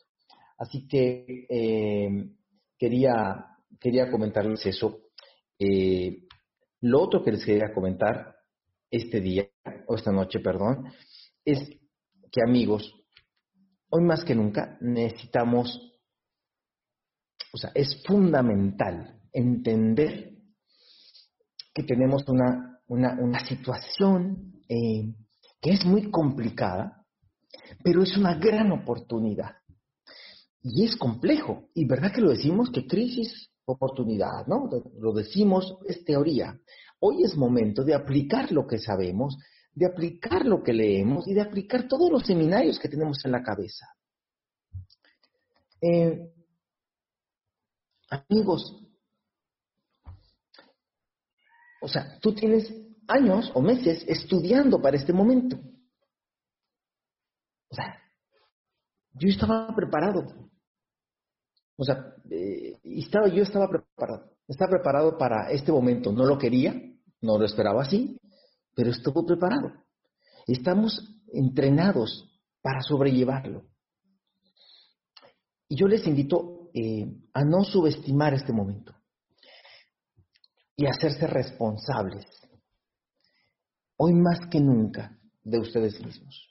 Así 0.60 0.86
que 0.86 1.46
eh, 1.48 2.30
quería, 2.78 3.46
quería 3.80 4.10
comentarles 4.10 4.66
eso. 4.66 5.00
lo 6.82 7.00
otro 7.02 7.24
que 7.24 7.32
les 7.32 7.44
quería 7.44 7.72
comentar 7.72 8.36
este 8.90 9.20
día, 9.22 9.48
o 9.86 9.96
esta 9.96 10.12
noche, 10.12 10.40
perdón, 10.40 10.92
es 11.44 11.60
que 12.30 12.42
amigos, 12.46 12.94
hoy 13.88 14.04
más 14.04 14.22
que 14.22 14.34
nunca 14.34 14.76
necesitamos, 14.82 15.98
o 17.54 17.56
sea, 17.56 17.72
es 17.74 18.02
fundamental 18.06 19.18
entender 19.32 20.34
que 21.72 21.84
tenemos 21.84 22.22
una, 22.28 22.80
una, 22.86 23.18
una 23.18 23.44
situación 23.46 24.60
eh, 24.68 25.14
que 25.58 25.70
es 25.70 25.86
muy 25.86 26.10
complicada, 26.10 27.06
pero 27.82 28.02
es 28.02 28.14
una 28.14 28.34
gran 28.34 28.72
oportunidad. 28.72 29.59
Y 30.62 30.84
es 30.84 30.96
complejo, 30.96 31.68
y 31.74 31.86
verdad 31.86 32.12
que 32.12 32.20
lo 32.20 32.30
decimos 32.30 32.70
que 32.70 32.86
crisis, 32.86 33.50
oportunidad, 33.64 34.46
¿no? 34.46 34.68
Lo 34.98 35.12
decimos, 35.12 35.78
es 35.86 36.04
teoría. 36.04 36.58
Hoy 36.98 37.24
es 37.24 37.36
momento 37.36 37.82
de 37.82 37.94
aplicar 37.94 38.52
lo 38.52 38.66
que 38.66 38.78
sabemos, 38.78 39.38
de 39.72 39.86
aplicar 39.86 40.44
lo 40.44 40.62
que 40.62 40.72
leemos 40.72 41.26
y 41.26 41.34
de 41.34 41.40
aplicar 41.40 41.88
todos 41.88 42.10
los 42.10 42.26
seminarios 42.26 42.78
que 42.78 42.88
tenemos 42.88 43.24
en 43.24 43.32
la 43.32 43.42
cabeza. 43.42 43.86
Eh, 45.80 46.30
amigos, 48.10 48.86
o 51.80 51.88
sea, 51.88 52.18
tú 52.20 52.34
tienes 52.34 52.70
años 53.08 53.50
o 53.54 53.62
meses 53.62 54.04
estudiando 54.06 54.82
para 54.82 54.98
este 54.98 55.12
momento. 55.12 55.56
O 57.70 57.74
sea, 57.74 57.98
yo 59.14 59.28
estaba 59.28 59.74
preparado. 59.74 60.49
O 61.80 61.84
sea, 61.84 62.14
eh, 62.30 62.78
yo 62.84 63.42
estaba 63.42 63.66
preparado. 63.66 64.32
Estaba 64.46 64.72
preparado 64.72 65.16
para 65.16 65.50
este 65.50 65.72
momento. 65.72 66.12
No 66.12 66.26
lo 66.26 66.36
quería, 66.36 66.74
no 67.22 67.38
lo 67.38 67.46
esperaba 67.46 67.80
así, 67.80 68.18
pero 68.74 68.90
estuvo 68.90 69.24
preparado. 69.24 69.72
Estamos 70.46 71.22
entrenados 71.32 72.28
para 72.60 72.82
sobrellevarlo. 72.82 73.62
Y 75.68 75.76
yo 75.76 75.86
les 75.86 76.06
invito 76.06 76.68
eh, 76.74 77.06
a 77.32 77.44
no 77.44 77.64
subestimar 77.64 78.34
este 78.34 78.52
momento 78.52 78.94
y 80.76 80.84
hacerse 80.84 81.26
responsables 81.26 82.26
hoy 83.96 84.12
más 84.12 84.40
que 84.50 84.60
nunca 84.60 85.18
de 85.44 85.60
ustedes 85.60 85.98
mismos. 86.04 86.46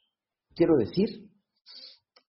Quiero 0.55 0.75
decir, 0.75 1.28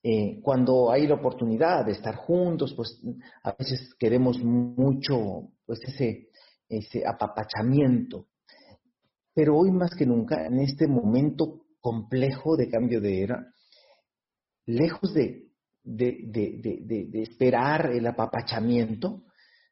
eh, 0.02 0.40
cuando 0.42 0.90
hay 0.90 1.06
la 1.06 1.16
oportunidad 1.16 1.84
de 1.84 1.92
estar 1.92 2.16
juntos, 2.16 2.72
pues 2.74 3.00
a 3.42 3.52
veces 3.52 3.94
queremos 3.98 4.38
mucho 4.42 5.50
pues 5.66 5.80
ese, 5.86 6.28
ese 6.68 7.06
apapachamiento. 7.06 8.26
Pero 9.34 9.58
hoy 9.58 9.70
más 9.70 9.94
que 9.94 10.06
nunca, 10.06 10.46
en 10.46 10.60
este 10.60 10.86
momento 10.86 11.66
complejo 11.80 12.56
de 12.56 12.68
cambio 12.68 13.00
de 13.00 13.22
era, 13.22 13.54
lejos 14.66 15.12
de, 15.14 15.50
esperar 17.12 17.90
el 17.92 18.06
apapachamiento, 18.06 19.24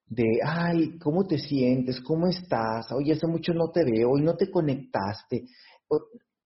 de, 0.06 0.40
ay, 0.44 0.99
¿cómo 0.99 1.26
te 1.26 1.38
sientes? 1.38 2.00
¿Cómo 2.00 2.28
estás? 2.28 2.90
Oye, 2.92 3.12
hace 3.12 3.26
mucho 3.26 3.52
no 3.52 3.70
te 3.70 3.85
veo 3.85 4.18
y 4.18 4.23
no 4.23 4.37
te 4.37 4.50
conectaste. 4.50 5.44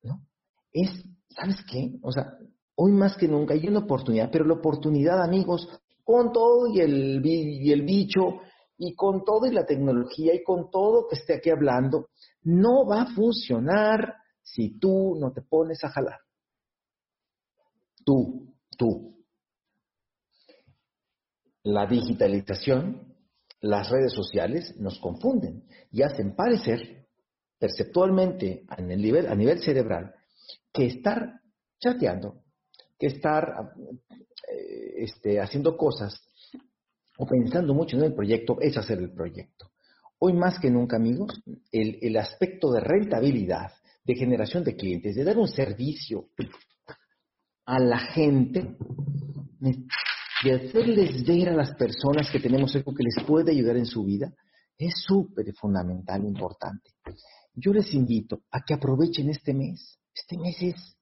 ¿No? 0.03 0.27
Es, 0.73 0.91
¿sabes 1.31 1.57
qué? 1.71 1.99
O 2.03 2.11
sea, 2.11 2.27
hoy 2.77 2.93
más 2.93 3.17
que 3.17 3.29
nunca 3.29 3.55
hay 3.55 3.69
una 3.69 3.81
oportunidad, 3.81 4.31
pero 4.31 4.45
la 4.45 4.55
oportunidad, 4.55 5.23
amigos, 5.23 5.69
con 6.05 6.33
todo 6.33 6.67
y 6.69 6.81
el, 6.81 7.21
bicho, 7.21 8.41
y 8.77 8.95
con 8.95 9.25
todo 9.25 9.47
y 9.47 9.53
la 9.53 9.65
tecnología, 9.65 10.35
y 10.35 10.43
con 10.43 10.71
todo 10.71 11.07
que 11.09 11.17
esté 11.17 11.35
aquí 11.35 11.51
hablando, 11.51 12.09
no 12.43 12.87
va 12.87 13.03
a 13.03 13.15
funcionar 13.15 14.15
si 14.43 14.79
tú 14.79 15.17
no 15.19 15.33
te 15.33 15.43
pones 15.43 15.83
a 15.85 15.91
jalar. 15.91 16.19
Tú, 18.05 18.53
tú. 18.77 19.17
La 21.63 21.87
digitalización 21.87 23.13
las 23.63 23.89
redes 23.91 24.13
sociales 24.13 24.75
nos 24.79 24.99
confunden 24.99 25.65
y 25.93 26.03
hacen 26.03 26.35
parecer 26.35 27.07
perceptualmente 27.59 28.65
a 28.69 28.81
nivel 28.83 29.63
cerebral 29.63 30.13
que 30.73 30.87
estar 30.87 31.41
chateando, 31.79 32.42
que 33.03 33.09
estar 33.09 33.73
eh, 34.49 34.95
este, 34.99 35.41
haciendo 35.41 35.77
cosas 35.77 36.23
o 37.19 37.27
pensando 37.27 37.75
mucho 37.75 37.97
en 37.97 38.05
el 38.05 38.15
proyecto 38.15 38.61
es 38.61 38.77
hacer 38.77 38.99
el 38.99 39.13
proyecto. 39.13 39.73
Hoy 40.21 40.35
más 40.35 40.61
que 40.61 40.71
nunca, 40.71 40.99
amigos, 40.99 41.33
el, 41.73 41.99
el 42.01 42.17
aspecto 42.17 42.71
de 42.71 42.79
rentabilidad, 42.79 43.73
de 44.05 44.15
generación 44.15 44.63
de 44.63 44.77
clientes, 44.77 45.17
de 45.17 45.25
dar 45.25 45.37
un 45.37 45.49
servicio 45.49 46.29
a 47.67 47.81
la 47.81 47.99
gente, 47.99 48.77
de 50.45 50.53
hacerles 50.53 51.27
ver 51.27 51.49
a 51.49 51.57
las 51.57 51.75
personas 51.75 52.31
que 52.31 52.39
tenemos 52.39 52.73
algo 52.77 52.95
que 52.95 53.03
les 53.03 53.17
puede 53.27 53.51
ayudar 53.51 53.79
en 53.79 53.87
su 53.87 54.05
vida, 54.05 54.33
es 54.79 54.95
súper 55.05 55.53
fundamental, 55.55 56.25
importante. 56.25 56.93
Yo 57.53 57.73
les 57.73 57.93
invito 57.95 58.43
a 58.53 58.61
que 58.61 58.75
aprovechen 58.75 59.29
este 59.29 59.53
mes. 59.53 59.99
Este 60.15 60.39
mes 60.39 60.57
es, 60.63 60.97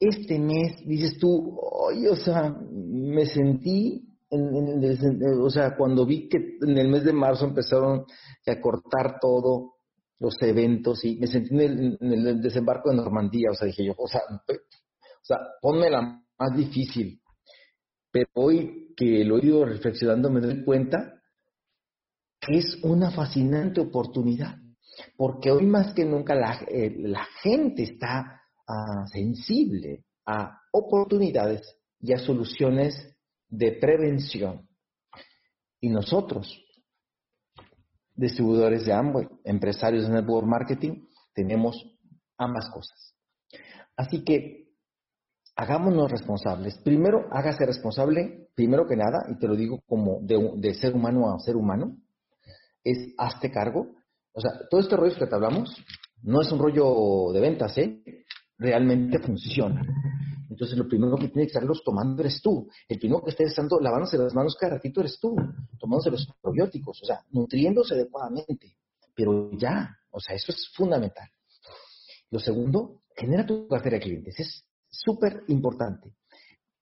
este 0.00 0.38
mes, 0.38 0.76
dices 0.86 1.18
tú, 1.18 1.58
oye, 1.60 2.08
o 2.08 2.16
sea, 2.16 2.54
me 2.70 3.26
sentí, 3.26 4.04
en, 4.30 5.40
o 5.40 5.50
sea, 5.50 5.76
cuando 5.76 6.06
vi 6.06 6.28
que 6.28 6.58
en 6.60 6.78
el 6.78 6.88
mes 6.88 7.04
de 7.04 7.12
marzo 7.12 7.46
empezaron 7.46 8.04
a 8.46 8.60
cortar 8.60 9.18
todo, 9.20 9.74
los 10.20 10.34
eventos, 10.42 11.04
y 11.04 11.16
me 11.16 11.26
sentí 11.26 11.54
en 11.54 11.96
el, 12.00 12.40
desembarco 12.40 12.90
de 12.90 12.96
Normandía, 12.96 13.50
o 13.50 13.54
sea, 13.54 13.66
dije 13.66 13.84
yo, 13.84 13.94
o 13.96 14.08
sea, 14.08 14.20
o 14.28 15.24
sea, 15.24 15.38
ponme 15.60 15.90
la 15.90 16.20
más 16.38 16.56
difícil, 16.56 17.20
pero 18.10 18.28
hoy 18.34 18.94
que 18.96 19.24
lo 19.24 19.38
he 19.38 19.46
ido 19.46 19.64
reflexionando 19.64 20.30
me 20.30 20.40
doy 20.40 20.64
cuenta 20.64 21.20
que 22.40 22.58
es 22.58 22.78
una 22.82 23.10
fascinante 23.10 23.80
oportunidad. 23.80 24.56
porque 25.16 25.52
hoy 25.52 25.64
más 25.64 25.94
que 25.94 26.04
nunca 26.04 26.34
la, 26.34 26.60
eh, 26.66 26.92
la 26.98 27.24
gente 27.42 27.84
está 27.84 28.42
sensible 29.12 30.04
a 30.26 30.60
oportunidades 30.72 31.76
y 32.00 32.12
a 32.12 32.18
soluciones 32.18 32.94
de 33.48 33.72
prevención. 33.72 34.68
Y 35.80 35.88
nosotros, 35.88 36.64
distribuidores 38.14 38.84
de 38.84 38.92
Amway, 38.92 39.28
empresarios 39.44 40.06
de 40.06 40.14
network 40.14 40.46
marketing, 40.46 41.06
tenemos 41.34 41.76
ambas 42.36 42.68
cosas. 42.70 43.14
Así 43.96 44.24
que 44.24 44.68
hagámonos 45.56 46.10
responsables. 46.10 46.78
Primero, 46.78 47.26
hágase 47.32 47.64
responsable, 47.66 48.48
primero 48.54 48.86
que 48.86 48.96
nada, 48.96 49.26
y 49.28 49.38
te 49.38 49.48
lo 49.48 49.56
digo 49.56 49.80
como 49.86 50.20
de, 50.22 50.52
de 50.56 50.74
ser 50.74 50.94
humano 50.94 51.32
a 51.32 51.38
ser 51.40 51.56
humano, 51.56 51.96
es 52.84 53.14
hazte 53.18 53.50
cargo. 53.50 53.96
O 54.32 54.40
sea, 54.40 54.52
todo 54.70 54.80
este 54.80 54.96
rollo 54.96 55.16
que 55.18 55.26
te 55.26 55.34
hablamos 55.34 55.74
no 56.22 56.40
es 56.40 56.52
un 56.52 56.58
rollo 56.58 57.32
de 57.32 57.40
ventas, 57.40 57.76
¿eh? 57.78 58.02
Realmente 58.58 59.18
funciona. 59.20 59.82
Entonces, 60.50 60.76
lo 60.76 60.88
primero 60.88 61.16
que 61.16 61.28
tiene 61.28 61.42
que 61.42 61.52
estarlos 61.52 61.82
tomando 61.84 62.20
eres 62.20 62.40
tú. 62.42 62.68
El 62.88 62.98
primero 62.98 63.22
que 63.22 63.30
esté 63.30 63.44
lavándose 63.80 64.18
las 64.18 64.34
manos 64.34 64.56
cada 64.58 64.74
ratito 64.74 65.00
eres 65.00 65.18
tú, 65.20 65.36
tomándose 65.78 66.10
los 66.10 66.26
probióticos, 66.42 67.00
o 67.02 67.06
sea, 67.06 67.20
nutriéndose 67.30 67.94
adecuadamente. 67.94 68.76
Pero 69.14 69.50
ya, 69.56 69.96
o 70.10 70.20
sea, 70.20 70.34
eso 70.34 70.52
es 70.52 70.68
fundamental. 70.74 71.28
Lo 72.30 72.40
segundo, 72.40 73.02
genera 73.14 73.46
tu 73.46 73.68
cartera 73.68 73.96
de 73.96 74.02
clientes. 74.02 74.40
Es 74.40 74.64
súper 74.88 75.44
importante. 75.48 76.14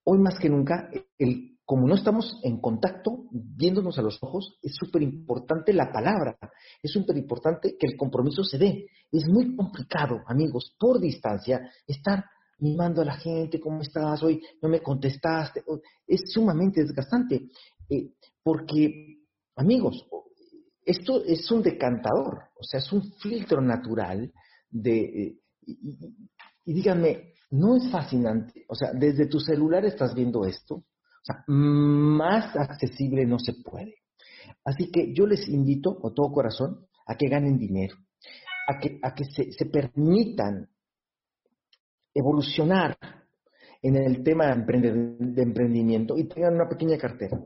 Hoy 0.05 0.19
más 0.19 0.39
que 0.39 0.49
nunca, 0.49 0.89
el, 1.19 1.56
como 1.67 1.89
no 1.89 1.97
estamos 1.97 2.39
en 2.45 2.61
contacto, 2.61 3.25
viéndonos 3.33 3.99
a 3.99 4.03
los 4.03 4.23
ojos, 4.23 4.57
es 4.63 4.73
súper 4.77 5.03
importante 5.03 5.73
la 5.73 5.91
palabra. 5.91 6.39
Es 6.81 6.93
súper 6.93 7.17
importante 7.17 7.77
que 7.77 7.89
el 7.89 7.97
compromiso 7.97 8.45
se 8.45 8.57
dé. 8.57 8.87
Es 9.11 9.27
muy 9.27 9.57
complicado, 9.57 10.23
amigos, 10.29 10.77
por 10.79 11.01
distancia, 11.01 11.69
estar 11.85 12.25
mimando 12.59 13.03
a 13.03 13.07
la 13.07 13.17
gente, 13.17 13.59
¿cómo 13.59 13.83
estás 13.83 14.23
hoy? 14.23 14.41
No 14.63 14.69
me 14.69 14.81
contestaste. 14.81 15.65
Es 16.07 16.33
sumamente 16.33 16.83
desgastante, 16.83 17.49
eh, 17.91 18.13
porque, 18.45 19.25
amigos, 19.57 20.07
esto 20.85 21.25
es 21.25 21.51
un 21.51 21.63
decantador, 21.63 22.45
o 22.55 22.63
sea, 22.63 22.79
es 22.79 22.93
un 22.93 23.03
filtro 23.15 23.61
natural 23.61 24.33
de... 24.71 24.99
Eh, 25.01 25.39
y, 26.65 26.73
díganme, 26.73 27.35
¿no 27.51 27.77
es 27.77 27.91
fascinante? 27.91 28.65
O 28.69 28.77
sea, 28.77 28.93
desde 28.93 29.27
tu 29.27 29.41
celular 29.41 29.85
estás 29.85 30.15
viendo 30.15 30.45
esto. 30.45 30.85
Más 31.47 32.57
accesible 32.57 33.27
no 33.27 33.39
se 33.39 33.55
puede. 33.55 33.97
Así 34.65 34.91
que 34.91 35.13
yo 35.15 35.27
les 35.27 35.49
invito, 35.49 35.99
con 35.99 36.15
todo 36.15 36.33
corazón, 36.33 36.87
a 37.07 37.17
que 37.17 37.29
ganen 37.29 37.59
dinero, 37.59 37.97
a 38.69 38.79
que, 38.79 38.99
a 39.03 39.15
que 39.15 39.25
se, 39.25 39.53
se 39.53 39.67
permitan 39.67 40.69
evolucionar 42.15 42.97
en 43.83 43.97
el 43.97 44.25
tema 44.25 44.47
de 44.47 45.43
emprendimiento 45.43 46.17
y 46.17 46.25
tengan 46.25 46.55
una 46.55 46.69
pequeña 46.69 46.99
cartera. 46.99 47.39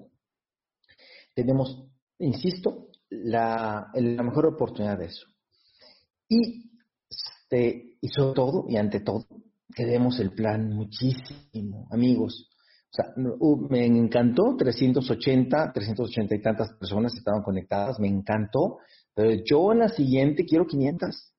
Tenemos, 1.34 1.86
insisto, 2.18 2.88
la, 3.10 3.90
mejor 3.94 4.46
oportunidad 4.46 4.98
de 4.98 5.06
eso. 5.06 5.26
Y, 6.28 6.70
este, 7.08 7.98
y 8.00 8.08
sobre 8.08 8.34
todo, 8.34 8.66
y 8.68 8.76
ante 8.76 9.00
todo, 9.00 9.26
queremos 9.74 10.20
el 10.20 10.32
plan 10.32 10.70
muchísimo, 10.70 11.88
amigos. 11.90 12.49
O 12.92 12.94
sea, 12.94 13.14
me 13.68 13.86
encantó, 13.86 14.56
380, 14.56 15.72
380 15.72 16.34
y 16.34 16.42
tantas 16.42 16.72
personas 16.74 17.14
estaban 17.14 17.42
conectadas, 17.42 18.00
me 18.00 18.08
encantó, 18.08 18.78
pero 19.14 19.30
yo 19.44 19.72
en 19.72 19.78
la 19.78 19.88
siguiente 19.88 20.44
quiero 20.44 20.66
500. 20.66 21.32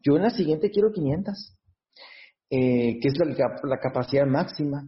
Yo 0.00 0.16
en 0.16 0.22
la 0.22 0.30
siguiente 0.30 0.70
quiero 0.70 0.90
500 0.90 1.56
eh, 2.54 3.00
que 3.00 3.08
es 3.08 3.14
la, 3.16 3.78
capacidad 3.78 4.26
máxima. 4.26 4.86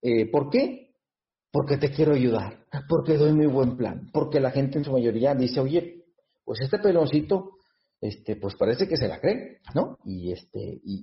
Eh, 0.00 0.30
¿Por 0.30 0.48
qué? 0.48 0.92
Porque 1.50 1.76
te 1.76 1.90
quiero 1.90 2.14
ayudar, 2.14 2.66
porque 2.88 3.16
doy 3.16 3.32
muy 3.32 3.46
buen 3.46 3.76
plan, 3.76 4.08
porque 4.12 4.38
la 4.38 4.52
gente 4.52 4.78
en 4.78 4.84
su 4.84 4.92
mayoría 4.92 5.34
dice, 5.34 5.58
oye, 5.58 6.04
pues 6.44 6.60
este 6.60 6.78
peloncito, 6.78 7.56
este, 8.00 8.36
pues 8.36 8.54
parece 8.54 8.86
que 8.86 8.96
se 8.96 9.08
la 9.08 9.18
cree, 9.18 9.58
¿no? 9.74 9.98
Y 10.04 10.30
este, 10.30 10.80
y, 10.84 11.02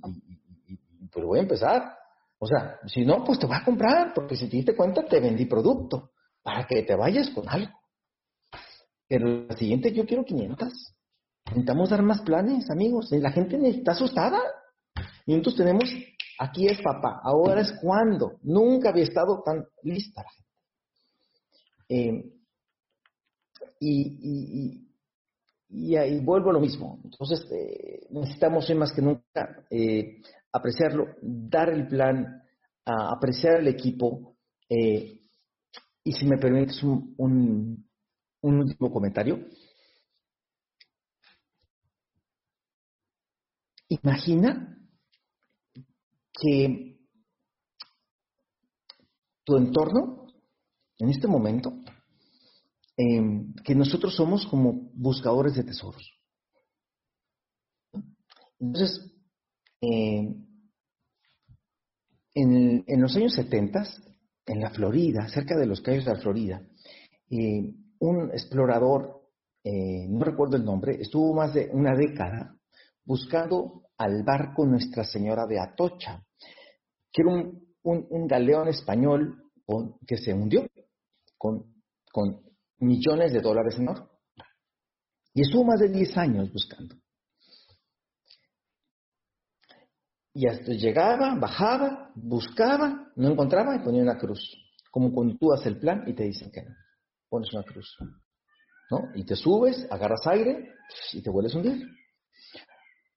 pues 1.12 1.26
voy 1.26 1.40
a 1.40 1.42
empezar. 1.42 1.82
O 2.42 2.46
sea, 2.48 2.80
si 2.86 3.04
no, 3.04 3.22
pues 3.22 3.38
te 3.38 3.46
va 3.46 3.58
a 3.58 3.64
comprar, 3.64 4.12
porque 4.12 4.34
si 4.34 4.48
te 4.48 4.56
diste 4.56 4.74
cuenta, 4.74 5.04
te 5.04 5.20
vendí 5.20 5.44
producto, 5.44 6.10
para 6.42 6.66
que 6.66 6.82
te 6.82 6.96
vayas 6.96 7.30
con 7.30 7.48
algo. 7.48 7.70
Pero 9.06 9.46
la 9.46 9.56
siguiente 9.56 9.92
yo 9.92 10.04
quiero 10.04 10.24
500. 10.24 10.68
Necesitamos 11.46 11.90
dar 11.90 12.02
más 12.02 12.20
planes, 12.22 12.68
amigos. 12.68 13.12
La 13.12 13.30
gente 13.30 13.56
está 13.68 13.92
asustada. 13.92 14.40
Y 15.24 15.34
entonces 15.34 15.58
tenemos, 15.58 15.88
aquí 16.40 16.66
es 16.66 16.82
papá, 16.82 17.20
ahora 17.22 17.60
es 17.60 17.72
cuando. 17.80 18.40
Nunca 18.42 18.88
había 18.88 19.04
estado 19.04 19.40
tan 19.44 19.64
lista 19.84 20.24
la 20.24 20.30
gente. 20.32 20.50
Eh, 21.90 22.32
y, 23.78 24.88
y, 25.68 25.94
ahí 25.94 26.18
vuelvo 26.18 26.50
a 26.50 26.54
lo 26.54 26.60
mismo. 26.60 27.00
Entonces, 27.04 27.46
eh, 27.52 28.08
necesitamos 28.10 28.68
hoy 28.68 28.74
más 28.74 28.92
que 28.92 29.00
nunca 29.00 29.64
eh, 29.70 30.20
apreciarlo, 30.52 31.16
dar 31.22 31.70
el 31.70 31.86
plan, 31.88 32.42
apreciar 32.84 33.60
el 33.60 33.68
equipo. 33.68 34.36
y 34.68 36.12
si 36.12 36.26
me 36.26 36.38
permites 36.38 36.82
un, 36.82 37.86
último 38.42 38.90
comentario. 38.90 39.46
Imagina 43.88 44.78
que 46.32 46.98
tu 49.44 49.56
entorno, 49.56 50.26
en 50.98 51.10
este 51.10 51.28
momento, 51.28 51.72
em, 52.96 53.52
que 53.64 53.74
nosotros 53.74 54.14
somos 54.14 54.46
como 54.46 54.90
buscadores 54.94 55.54
de 55.54 55.64
tesoros. 55.64 56.18
Entonces, 58.58 59.11
em, 59.82 60.46
en, 62.34 63.00
los 63.00 63.14
años 63.16 63.34
70, 63.34 63.84
en 64.46 64.60
la 64.60 64.70
Florida, 64.70 65.28
cerca 65.28 65.56
de 65.56 65.66
los 65.66 65.80
calles 65.80 66.04
de 66.04 66.14
la 66.14 66.20
Florida, 66.20 66.62
eh, 67.30 67.74
un 67.98 68.30
explorador, 68.30 69.22
eh, 69.64 70.06
no 70.08 70.24
recuerdo 70.24 70.56
el 70.56 70.64
nombre, 70.64 70.96
estuvo 71.00 71.34
más 71.34 71.52
de 71.52 71.68
una 71.72 71.94
década 71.94 72.56
buscando 73.04 73.82
al 73.98 74.22
barco 74.22 74.64
Nuestra 74.64 75.04
Señora 75.04 75.46
de 75.46 75.60
Atocha, 75.60 76.24
que 77.12 77.22
era 77.22 77.30
un, 77.82 78.26
galeón 78.26 78.68
español 78.68 79.50
que 80.06 80.16
se 80.16 80.32
hundió 80.32 80.66
con, 81.36 81.64
millones 82.78 83.32
de 83.32 83.40
dólares 83.40 83.76
en 83.78 83.88
oro. 83.88 84.10
Y 85.34 85.42
estuvo 85.42 85.64
más 85.64 85.80
de 85.80 85.88
10 85.88 86.16
años 86.16 86.52
buscando. 86.52 86.96
Y 90.34 90.46
hasta 90.46 90.72
llegaba, 90.72 91.34
bajaba, 91.38 92.10
buscaba, 92.14 93.12
no 93.16 93.30
encontraba 93.30 93.76
y 93.76 93.80
ponía 93.80 94.02
una 94.02 94.18
cruz. 94.18 94.40
Como 94.90 95.12
cuando 95.12 95.36
tú 95.36 95.52
haces 95.52 95.66
el 95.66 95.78
plan 95.78 96.04
y 96.06 96.14
te 96.14 96.24
dicen 96.24 96.50
que 96.50 96.62
no. 96.62 96.74
Pones 97.28 97.52
una 97.52 97.62
cruz. 97.62 97.96
¿no? 98.90 99.10
Y 99.14 99.24
te 99.24 99.36
subes, 99.36 99.86
agarras 99.90 100.26
aire 100.26 100.70
y 101.12 101.22
te 101.22 101.30
vuelves 101.30 101.54
a 101.54 101.58
hundir 101.58 101.86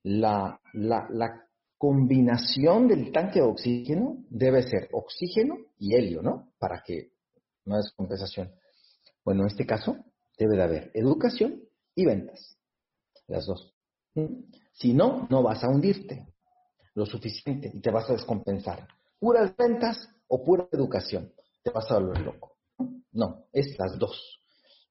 la, 0.05 0.61
la, 0.73 1.41
combinación 1.77 2.87
del 2.87 3.11
tanque 3.11 3.39
de 3.39 3.45
oxígeno 3.45 4.23
debe 4.29 4.63
ser 4.63 4.87
oxígeno 4.93 5.57
y 5.77 5.93
helio, 5.93 6.21
¿no? 6.21 6.53
Para 6.57 6.81
que 6.81 7.11
no 7.65 7.77
es 7.77 7.91
compensación. 7.91 8.49
Bueno, 9.25 9.41
en 9.41 9.47
este 9.47 9.65
caso 9.65 9.97
debe 10.37 10.55
de 10.55 10.63
haber 10.63 10.91
educación 10.93 11.63
y 11.93 12.05
ventas. 12.05 12.57
Las 13.27 13.45
dos. 13.45 13.75
¿Mm? 14.15 14.45
Si 14.71 14.93
no, 14.93 15.27
no 15.29 15.43
vas 15.43 15.63
a 15.63 15.69
hundirte 15.69 16.33
lo 16.95 17.05
suficiente 17.05 17.69
y 17.73 17.79
te 17.81 17.91
vas 17.91 18.09
a 18.09 18.13
descompensar. 18.13 18.87
Puras 19.19 19.55
ventas 19.55 20.09
o 20.27 20.43
pura 20.43 20.67
educación. 20.71 21.31
Te 21.63 21.69
vas 21.69 21.89
a 21.91 21.99
volver 21.99 22.21
loco. 22.21 22.57
No, 23.11 23.45
es 23.53 23.77
las 23.77 23.97
dos. 23.99 24.39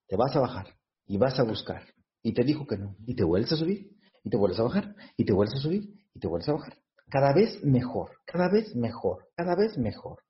Te 0.06 0.16
vas 0.16 0.34
a 0.36 0.40
bajar 0.40 0.68
y 1.06 1.16
vas 1.16 1.38
a 1.38 1.42
buscar. 1.42 1.82
Y 2.22 2.32
te 2.32 2.44
dijo 2.44 2.66
que 2.66 2.78
no. 2.78 2.96
Y 3.06 3.14
te 3.14 3.24
vuelves 3.24 3.52
a 3.52 3.56
subir 3.56 3.94
y 4.24 4.30
te 4.30 4.36
vuelves 4.36 4.58
a 4.58 4.64
bajar, 4.64 4.96
y 5.16 5.24
te 5.24 5.32
vuelves 5.32 5.54
a 5.54 5.60
subir, 5.60 5.94
y 6.14 6.18
te 6.18 6.26
vuelves 6.26 6.48
a 6.48 6.54
bajar. 6.54 6.78
Cada 7.10 7.32
vez 7.34 7.62
mejor, 7.62 8.18
cada 8.24 8.48
vez 8.48 8.74
mejor, 8.74 9.28
cada 9.36 9.54
vez 9.54 9.76
mejor. 9.76 10.22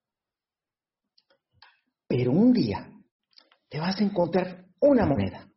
Pero 2.09 2.33
un 2.33 2.53
día 2.53 2.93
te 3.69 3.79
vas 3.79 3.99
a 4.01 4.05
encontrar 4.05 4.67
una 4.81 5.07
moneda, 5.07 5.49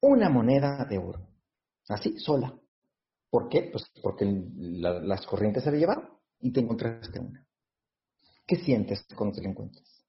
una 0.00 0.30
moneda 0.30 0.86
de 0.88 0.98
oro, 0.98 1.28
así, 1.88 2.18
sola. 2.18 2.56
¿Por 3.32 3.48
qué? 3.48 3.70
Pues 3.72 3.90
porque 4.02 4.26
las 4.26 5.24
corrientes 5.24 5.64
se 5.64 5.70
la 5.72 5.78
llevaron 5.78 6.06
y 6.38 6.52
te 6.52 6.60
encontraste 6.60 7.18
una. 7.18 7.42
¿Qué 8.46 8.56
sientes 8.56 9.06
cuando 9.16 9.36
te 9.36 9.42
la 9.42 9.48
encuentras? 9.48 10.04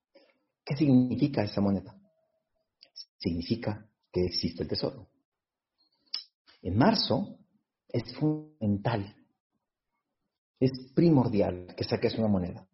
¿Qué 0.66 0.76
significa 0.76 1.42
esa 1.42 1.62
moneda? 1.62 1.98
Significa 3.18 3.90
que 4.12 4.26
existe 4.26 4.64
el 4.64 4.68
tesoro. 4.68 5.08
En 6.64 6.78
marzo 6.78 7.40
es 7.88 8.14
fundamental, 8.14 9.16
es 10.60 10.92
primordial 10.94 11.74
que 11.78 11.86
saques 11.86 12.18
una 12.18 12.28
moneda. 12.28 12.68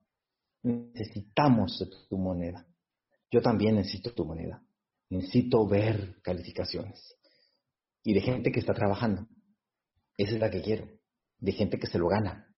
Necesitamos 0.63 1.87
tu 2.09 2.17
moneda. 2.17 2.65
Yo 3.29 3.39
también 3.43 3.75
necesito 3.75 4.15
tu 4.15 4.25
moneda. 4.25 4.63
Necesito 5.11 5.67
ver 5.67 6.19
calificaciones. 6.23 7.15
Y 8.01 8.13
de 8.13 8.21
gente 8.21 8.51
que 8.51 8.61
está 8.61 8.73
trabajando. 8.73 9.27
Esa 10.19 10.33
es 10.33 10.41
la 10.41 10.51
que 10.51 10.61
quiero. 10.61 10.85
De 11.39 11.53
gente 11.53 11.79
que 11.79 11.87
se 11.87 11.97
lo 11.97 12.09
gana. 12.09 12.53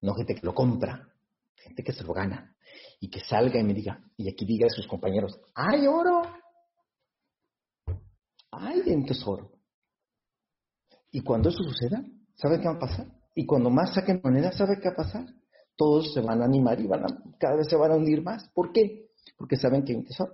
No 0.00 0.14
gente 0.14 0.34
que 0.34 0.46
lo 0.46 0.54
compra. 0.54 1.06
Gente 1.54 1.84
que 1.84 1.92
se 1.92 2.02
lo 2.02 2.14
gana. 2.14 2.56
Y 2.98 3.10
que 3.10 3.20
salga 3.20 3.60
y 3.60 3.62
me 3.62 3.74
diga, 3.74 4.02
y 4.16 4.30
aquí 4.30 4.46
diga 4.46 4.66
a 4.68 4.70
sus 4.70 4.86
compañeros, 4.86 5.38
¡hay 5.54 5.86
oro! 5.86 6.22
¡Hay 8.52 8.80
en 8.86 9.04
tesoro! 9.04 9.52
Y 11.10 11.20
cuando 11.20 11.50
eso 11.50 11.62
suceda, 11.62 12.02
¿sabe 12.36 12.58
qué 12.58 12.68
va 12.68 12.76
a 12.76 12.78
pasar? 12.78 13.06
Y 13.34 13.44
cuando 13.44 13.68
más 13.68 13.92
saquen 13.92 14.22
monedas, 14.24 14.56
¿sabe 14.56 14.80
qué 14.80 14.88
va 14.88 14.94
a 14.94 14.96
pasar? 14.96 15.26
Todos 15.76 16.14
se 16.14 16.22
van 16.22 16.40
a 16.40 16.46
animar 16.46 16.80
y 16.80 16.86
van 16.86 17.04
a, 17.04 17.06
cada 17.38 17.56
vez 17.56 17.68
se 17.68 17.76
van 17.76 17.92
a 17.92 17.96
unir 17.96 18.22
más. 18.22 18.48
¿Por 18.54 18.72
qué? 18.72 19.10
Porque 19.36 19.56
saben 19.56 19.84
que 19.84 19.92
hay 19.92 19.98
un 19.98 20.06
tesoro. 20.06 20.32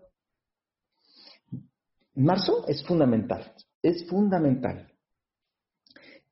Marzo 2.14 2.64
es 2.68 2.84
fundamental, 2.86 3.56
es 3.82 4.08
fundamental 4.08 4.89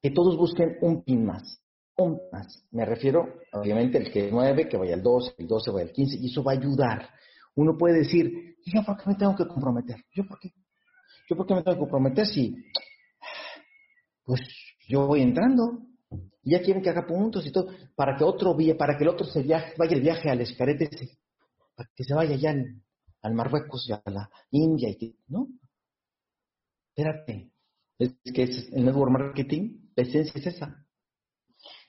que 0.00 0.10
todos 0.10 0.36
busquen 0.36 0.76
un 0.80 1.02
pin 1.02 1.24
más, 1.24 1.60
un 1.96 2.20
más. 2.32 2.64
Me 2.70 2.84
refiero, 2.84 3.40
obviamente, 3.52 3.98
el 3.98 4.12
que 4.12 4.26
es 4.26 4.32
9, 4.32 4.68
que 4.68 4.76
vaya 4.76 4.94
al 4.94 5.02
12, 5.02 5.34
el 5.38 5.46
12 5.46 5.70
vaya 5.70 5.86
al 5.86 5.92
15, 5.92 6.18
y 6.20 6.26
eso 6.30 6.42
va 6.42 6.52
a 6.52 6.56
ayudar. 6.56 7.10
Uno 7.54 7.76
puede 7.76 7.98
decir, 7.98 8.56
¿yo 8.64 8.82
por 8.84 8.96
qué 8.96 9.10
me 9.10 9.16
tengo 9.16 9.34
que 9.34 9.46
comprometer? 9.46 9.96
¿Yo 10.12 10.24
por 10.26 10.38
qué? 10.38 10.52
¿Yo 11.28 11.36
por 11.36 11.46
qué 11.46 11.54
me 11.54 11.62
tengo 11.62 11.76
que 11.76 11.80
comprometer 11.80 12.26
si, 12.26 12.56
pues, 14.24 14.40
yo 14.88 15.06
voy 15.06 15.22
entrando? 15.22 15.82
Y 16.42 16.52
ya 16.52 16.62
quieren 16.62 16.82
que 16.82 16.90
haga 16.90 17.06
puntos 17.06 17.46
y 17.46 17.52
todo, 17.52 17.68
para 17.94 18.16
que 18.16 18.24
otro 18.24 18.56
para 18.78 18.96
que 18.96 19.04
el 19.04 19.10
otro 19.10 19.26
se 19.26 19.42
viaje, 19.42 19.74
vaya 19.76 19.96
el 19.96 20.02
viaje 20.02 20.30
al 20.30 20.40
escarete, 20.40 20.88
para 21.74 21.90
que 21.94 22.04
se 22.04 22.14
vaya 22.14 22.36
ya 22.36 22.54
al 23.22 23.34
Marruecos 23.34 23.86
y 23.88 23.92
a 23.92 24.02
la 24.06 24.30
India, 24.50 24.88
y, 24.88 25.16
¿no? 25.26 25.48
Espérate, 26.94 27.50
es 27.98 28.14
que 28.32 28.44
es 28.44 28.68
el 28.72 28.84
network 28.84 29.10
marketing, 29.10 29.90
la 29.96 30.04
esencia 30.04 30.32
es 30.36 30.46
esa. 30.46 30.86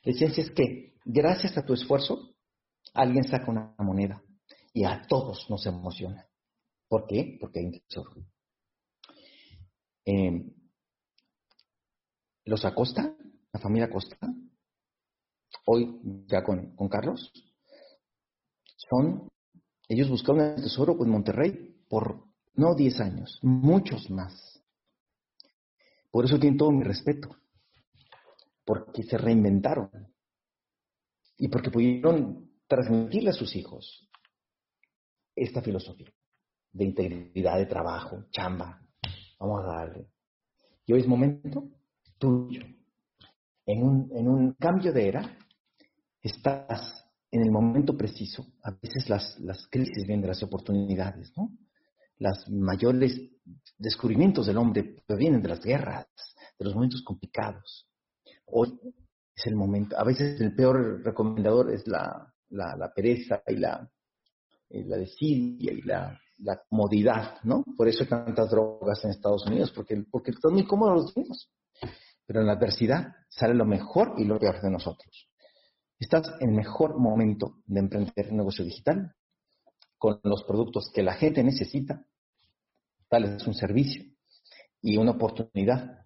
La 0.04 0.12
esencia 0.12 0.44
es 0.44 0.52
que 0.52 0.96
gracias 1.06 1.58
a 1.58 1.66
tu 1.66 1.74
esfuerzo, 1.74 2.36
alguien 2.94 3.24
saca 3.24 3.52
una 3.52 3.76
moneda 3.80 4.24
y 4.74 4.84
a 4.84 5.06
todos 5.08 5.50
nos 5.50 5.66
emociona. 5.66 6.28
¿Por 6.88 7.06
qué? 7.06 7.38
Porque 7.40 7.60
hay 7.60 7.66
un 7.66 7.80
tesoro. 7.80 8.12
Eh, 10.06 10.56
los 12.46 12.66
Acosta, 12.66 13.16
la 13.54 13.60
familia 13.60 13.86
Acosta, 13.86 14.18
hoy 15.66 16.00
ya 16.26 16.44
con, 16.44 16.76
con 16.76 16.90
Carlos, 16.90 17.32
son, 18.90 19.30
ellos 19.88 20.10
buscaron 20.10 20.42
el 20.42 20.64
tesoro 20.64 20.98
en 21.04 21.10
Monterrey 21.10 21.84
por 21.88 22.26
no 22.56 22.74
10 22.74 23.00
años, 23.02 23.40
muchos 23.44 24.10
más. 24.10 24.59
Por 26.12 26.26
eso 26.26 26.40
tienen 26.40 26.58
todo 26.58 26.72
mi 26.72 26.84
respeto, 26.84 27.30
porque 28.66 29.04
se 29.04 29.18
reinventaron 29.18 29.90
y 31.38 31.48
porque 31.48 31.72
pudieron 31.72 32.50
transmitirle 32.68 33.30
a 33.30 33.34
sus 33.34 33.56
hijos 33.56 34.10
esta 35.36 35.62
filosofía 35.62 36.12
de 36.72 36.86
integridad 36.86 37.58
de 37.58 37.66
trabajo, 37.66 38.26
chamba. 38.32 38.82
Vamos 39.40 39.62
a 39.64 39.76
darle. 39.76 40.10
Y 40.86 40.94
hoy 40.94 41.02
es 41.02 41.08
momento 41.08 41.70
tuyo. 42.18 42.62
En 43.66 43.84
un, 43.84 44.12
en 44.16 44.28
un 44.28 44.54
cambio 44.54 44.92
de 44.92 45.08
era, 45.08 45.38
estás 46.22 47.06
en 47.32 47.42
el 47.42 47.52
momento 47.52 47.96
preciso. 47.96 48.46
A 48.64 48.72
veces 48.72 49.10
las, 49.10 49.40
las 49.40 49.68
crisis 49.68 50.06
vienen 50.06 50.22
de 50.22 50.30
las 50.30 50.44
oportunidades, 50.44 51.32
¿no? 51.38 51.52
Las 52.18 52.50
mayores 52.50 53.18
descubrimientos 53.80 54.46
del 54.46 54.58
hombre 54.58 55.04
vienen 55.18 55.42
de 55.42 55.50
las 55.50 55.62
guerras, 55.62 56.08
de 56.58 56.66
los 56.66 56.76
momentos 56.76 57.02
complicados. 57.02 57.88
Hoy 58.46 58.78
es 59.34 59.48
el 59.48 59.56
momento, 59.56 59.98
a 59.98 60.04
veces 60.04 60.40
el 60.42 60.54
peor 60.54 61.02
recomendador 61.04 61.72
es 61.72 61.88
la, 61.88 62.34
pereza 62.94 63.42
y 63.48 63.56
la, 63.56 63.90
la 64.70 64.98
desidia 64.98 65.72
y 65.72 65.82
la, 65.82 66.20
comodidad, 66.70 67.42
¿no? 67.44 67.64
Por 67.76 67.88
eso 67.88 68.04
hay 68.04 68.10
tantas 68.10 68.50
drogas 68.50 69.04
en 69.04 69.12
Estados 69.12 69.46
Unidos, 69.46 69.72
porque, 69.72 70.04
porque 70.10 70.32
están 70.32 70.54
muy 70.54 70.66
cómodos 70.66 71.04
los 71.04 71.18
mismos. 71.18 71.50
Pero 72.26 72.42
en 72.42 72.48
la 72.48 72.54
adversidad 72.54 73.14
sale 73.28 73.54
lo 73.54 73.66
mejor 73.66 74.14
y 74.18 74.24
lo 74.24 74.40
peor 74.40 74.62
de 74.62 74.70
nosotros. 74.70 75.28
Estás 76.00 76.32
en 76.40 76.50
el 76.50 76.56
mejor 76.56 76.98
momento 76.98 77.58
de 77.66 77.80
emprender 77.82 78.30
un 78.32 78.38
negocio 78.38 78.64
digital 78.64 79.14
con 79.98 80.22
los 80.24 80.44
productos 80.46 80.90
que 80.94 81.04
la 81.04 81.14
gente 81.16 81.44
necesita 81.44 82.06
tal 83.10 83.26
es 83.26 83.46
un 83.48 83.54
servicio 83.54 84.04
y 84.82 84.98
una 84.98 85.12
oportunidad 85.12 86.06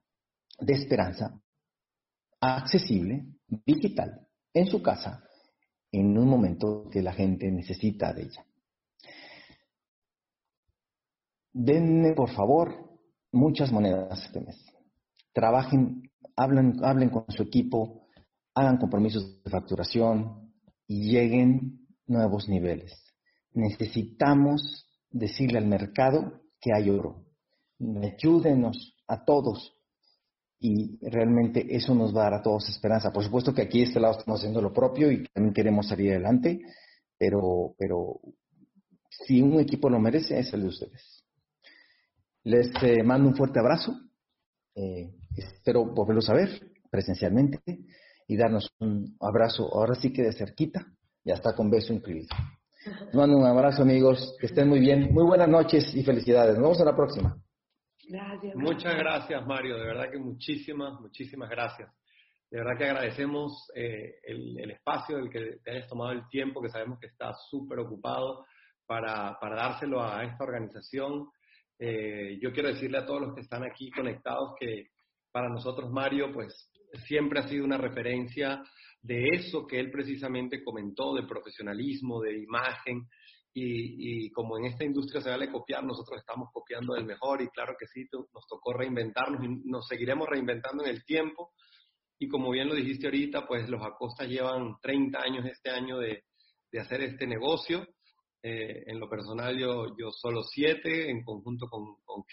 de 0.60 0.74
esperanza 0.74 1.40
accesible, 2.40 3.26
digital, 3.66 4.28
en 4.54 4.68
su 4.68 4.82
casa, 4.82 5.24
en 5.92 6.18
un 6.18 6.28
momento 6.28 6.90
que 6.90 7.02
la 7.02 7.14
gente 7.14 7.50
necesita 7.52 8.14
de 8.14 8.24
ella. 8.24 8.46
Denme, 11.52 12.14
por 12.14 12.32
favor, 12.32 13.00
muchas 13.32 13.72
monedas 13.72 14.24
este 14.26 14.42
mes. 14.42 14.58
Trabajen, 15.34 16.12
hablen, 16.36 16.84
hablen 16.84 17.10
con 17.10 17.26
su 17.30 17.44
equipo, 17.44 18.08
hagan 18.56 18.78
compromisos 18.78 19.44
de 19.44 19.52
facturación 19.52 20.52
y 20.88 21.12
lleguen 21.12 21.88
nuevos 22.08 22.50
niveles. 22.50 22.94
Necesitamos 23.52 24.90
decirle 25.12 25.60
al 25.60 25.68
mercado 25.68 26.43
que 26.64 26.74
hay 26.74 26.90
oro. 26.90 27.26
Ayúdenos 28.02 28.96
a 29.08 29.26
todos. 29.26 29.76
Y 30.60 30.98
realmente 31.06 31.76
eso 31.76 31.94
nos 31.94 32.16
va 32.16 32.22
a 32.22 32.30
dar 32.30 32.34
a 32.36 32.42
todos 32.42 32.70
esperanza. 32.70 33.12
Por 33.12 33.24
supuesto 33.24 33.54
que 33.54 33.64
aquí 33.64 33.80
de 33.80 33.86
este 33.86 34.00
lado 34.00 34.18
estamos 34.18 34.40
haciendo 34.40 34.62
lo 34.62 34.72
propio 34.72 35.12
y 35.12 35.26
también 35.34 35.54
queremos 35.54 35.90
salir 35.90 36.12
adelante, 36.12 36.62
pero, 37.18 37.76
pero 37.78 38.22
si 39.10 39.42
un 39.42 39.60
equipo 39.60 39.90
lo 39.90 40.00
merece, 40.00 40.40
es 40.40 40.54
el 40.54 40.62
de 40.62 40.68
ustedes. 40.70 41.26
Les 42.44 42.72
eh, 42.82 43.04
mando 43.04 43.28
un 43.28 43.36
fuerte 43.36 43.60
abrazo. 43.60 43.94
Eh, 44.76 45.14
espero 45.36 45.86
volverlos 45.86 46.30
a 46.30 46.34
ver 46.34 46.50
presencialmente 46.90 47.60
y 48.28 48.38
darnos 48.38 48.70
un 48.80 49.18
abrazo, 49.20 49.68
ahora 49.74 49.96
sí 49.96 50.14
que 50.14 50.24
de 50.24 50.32
cerquita, 50.32 50.86
y 51.26 51.32
hasta 51.32 51.54
con 51.56 51.70
beso 51.70 51.92
incluido. 51.92 52.30
Les 52.86 53.14
mando 53.14 53.38
un 53.38 53.46
abrazo, 53.46 53.82
amigos. 53.84 54.36
Que 54.40 54.48
estén 54.48 54.68
muy 54.68 54.80
bien. 54.80 55.14
Muy 55.14 55.24
buenas 55.24 55.48
noches 55.48 55.96
y 55.96 56.04
felicidades. 56.04 56.56
Nos 56.56 56.64
vemos 56.64 56.80
en 56.80 56.86
la 56.86 56.96
próxima. 56.96 57.38
Gracias. 58.10 58.56
Muchas 58.56 58.96
gracias, 58.96 59.46
Mario. 59.46 59.78
De 59.78 59.86
verdad 59.86 60.12
que 60.12 60.20
muchísimas, 60.20 61.00
muchísimas 61.00 61.50
gracias. 61.50 61.90
De 62.52 62.60
verdad 62.60 62.78
que 62.78 62.86
agradecemos 62.86 63.72
eh, 63.74 64.16
el, 64.24 64.70
espacio, 64.70 65.18
el 65.18 65.30
que 65.30 65.60
te 65.64 65.72
hayas 65.72 65.88
tomado 65.88 66.12
el 66.12 66.28
tiempo, 66.28 66.62
que 66.62 66.70
sabemos 66.70 67.00
que 67.00 67.08
estás 67.08 67.38
súper 67.50 67.80
ocupado 67.80 68.46
para, 68.86 69.38
para, 69.40 69.56
dárselo 69.56 70.04
a 70.04 70.24
esta 70.24 70.44
organización. 70.44 71.30
Eh, 71.80 72.38
yo 72.42 72.52
quiero 72.52 72.70
decirle 72.70 72.98
a 72.98 73.06
todos 73.06 73.22
los 73.22 73.34
que 73.34 73.42
están 73.42 73.64
aquí 73.64 73.90
conectados 73.92 74.56
que 74.60 74.90
para 75.32 75.50
nosotros, 75.50 75.90
Mario, 75.90 76.32
pues 76.34 76.70
siempre 77.08 77.40
ha 77.40 77.48
sido 77.48 77.64
una 77.64 77.78
referencia 77.78 78.62
de 79.04 79.28
eso 79.34 79.68
que 79.68 79.80
él 79.80 79.92
precisamente 79.92 80.64
comentó, 80.64 81.14
de 81.14 81.24
profesionalismo, 81.24 82.22
de 82.22 82.40
imagen, 82.40 83.08
y, 83.56 84.32
como 84.32 84.58
en 84.58 84.66
esta 84.66 84.84
industria 84.84 85.22
se 85.22 85.30
vale 85.30 85.52
copiar, 85.52 85.84
nosotros 85.84 86.20
estamos 86.20 86.50
copiando 86.52 86.96
del 86.96 87.06
mejor 87.06 87.42
y 87.42 87.50
claro 87.50 87.76
que 87.80 87.86
sí, 87.86 88.08
nos 88.12 88.48
tocó 88.48 88.74
reinventarnos 88.74 89.44
y 89.44 89.70
nos 89.70 89.88
seguiremos 89.88 90.28
reinventando 90.28 90.84
en 90.84 90.90
el 90.90 91.06
tiempo. 91.06 91.52
Y 92.18 92.28
como 92.28 92.50
bien 92.50 92.68
lo 92.68 92.74
dijiste 92.74 93.08
ahorita, 93.08 93.46
pues 93.46 93.70
los 93.70 93.84
Acosta 93.84 94.26
llevan 94.26 94.76
30 94.82 95.20
años 95.22 95.46
este 95.46 95.70
año 95.70 96.00
de, 96.00 96.24
hacer 96.80 97.02
este 97.02 97.28
negocio. 97.28 97.86
Eh, 98.42 98.84
en 98.88 99.00
lo 99.00 99.08
personal 99.08 99.58
yo, 99.58 99.96
yo 99.98 100.12
solo 100.12 100.42
siete 100.44 101.10
en 101.10 101.24
conjunto 101.24 101.68
con, 101.68 101.96
con 102.04 102.24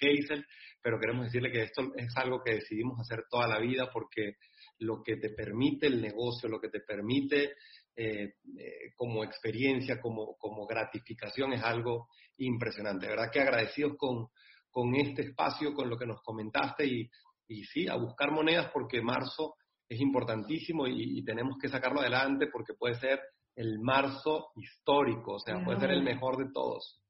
pero 0.83 0.99
queremos 0.99 1.27
decirle 1.27 1.51
que 1.51 1.63
esto 1.63 1.93
es 1.97 2.17
algo 2.17 2.43
que 2.43 2.55
decidimos 2.55 2.99
hacer 3.01 3.25
toda 3.29 3.47
la 3.47 3.59
vida 3.59 3.91
porque 3.93 4.37
lo 4.79 5.03
que 5.03 5.17
te 5.17 5.31
permite 5.31 5.87
el 5.87 6.01
negocio, 6.01 6.49
lo 6.49 6.61
que 6.61 6.69
te 6.69 6.81
permite 6.81 7.55
eh, 7.97 8.35
eh, 8.59 8.93
como 8.97 9.25
experiencia, 9.25 10.01
como, 10.01 10.37
como 10.39 10.67
gratificación, 10.67 11.53
es 11.53 11.63
algo 11.63 12.09
impresionante. 12.39 13.07
De 13.07 13.13
verdad 13.13 13.31
que 13.31 13.41
agradecidos 13.41 13.97
con, 13.97 14.29
con 14.71 14.95
este 14.95 15.23
espacio, 15.23 15.75
con 15.75 15.91
lo 15.91 15.99
que 15.99 16.07
nos 16.07 16.23
comentaste 16.23 16.87
y, 16.87 17.11
y 17.49 17.65
sí, 17.65 17.89
a 17.89 17.97
buscar 17.97 18.31
monedas 18.31 18.71
porque 18.73 19.03
marzo 19.03 19.57
es 19.89 20.01
importantísimo 20.01 20.87
y, 20.87 21.23
tenemos 21.25 21.59
que 21.61 21.69
sacarlo 21.69 22.01
adelante 22.01 22.47
porque 22.47 22.75
puede 22.75 22.95
ser 22.95 23.21
el 23.57 23.81
marzo 23.81 24.53
histórico, 24.55 25.35
o 25.35 25.41
sea, 25.41 25.63
puede 25.65 25.81
ser 25.81 25.91
el 25.91 26.05
mejor 26.05 26.39
de 26.39 26.53
todos. 26.53 27.03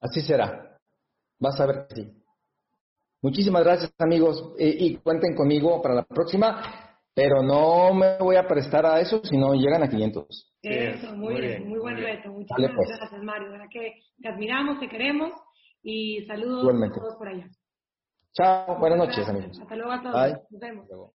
Así 0.00 0.20
será. 0.20 0.76
Vas 1.38 1.60
a 1.60 1.66
ver 1.66 1.86
que 1.88 1.94
sí. 1.94 2.23
Muchísimas 3.24 3.64
gracias, 3.64 3.90
amigos, 4.00 4.52
eh, 4.58 4.76
y 4.80 4.96
cuenten 4.96 5.34
conmigo 5.34 5.80
para 5.80 5.94
la 5.94 6.02
próxima, 6.02 6.60
pero 7.14 7.42
no 7.42 7.94
me 7.94 8.18
voy 8.18 8.36
a 8.36 8.46
prestar 8.46 8.84
a 8.84 9.00
eso 9.00 9.22
si 9.24 9.38
no 9.38 9.54
llegan 9.54 9.82
a 9.82 9.88
500. 9.88 10.54
Eso, 10.60 11.16
muy, 11.16 11.40
bien, 11.40 11.66
muy 11.66 11.78
buen 11.78 11.96
reto. 11.96 12.28
Muchísimas 12.28 12.72
pues. 12.76 12.98
gracias, 12.98 13.22
Mario. 13.22 13.50
verdad 13.50 13.64
que 13.72 13.94
te 14.20 14.28
admiramos, 14.28 14.78
te 14.78 14.90
queremos 14.90 15.32
y 15.82 16.26
saludos 16.26 16.68
a 16.68 17.00
todos 17.00 17.16
por 17.16 17.28
allá. 17.28 17.48
Chao, 18.34 18.78
buenas 18.78 18.98
noches, 18.98 19.26
amigos. 19.26 19.58
Hasta 19.58 19.74
luego 19.74 19.92
a 19.92 20.02
todos. 20.02 20.40
Nos 20.50 20.60
vemos. 20.60 20.86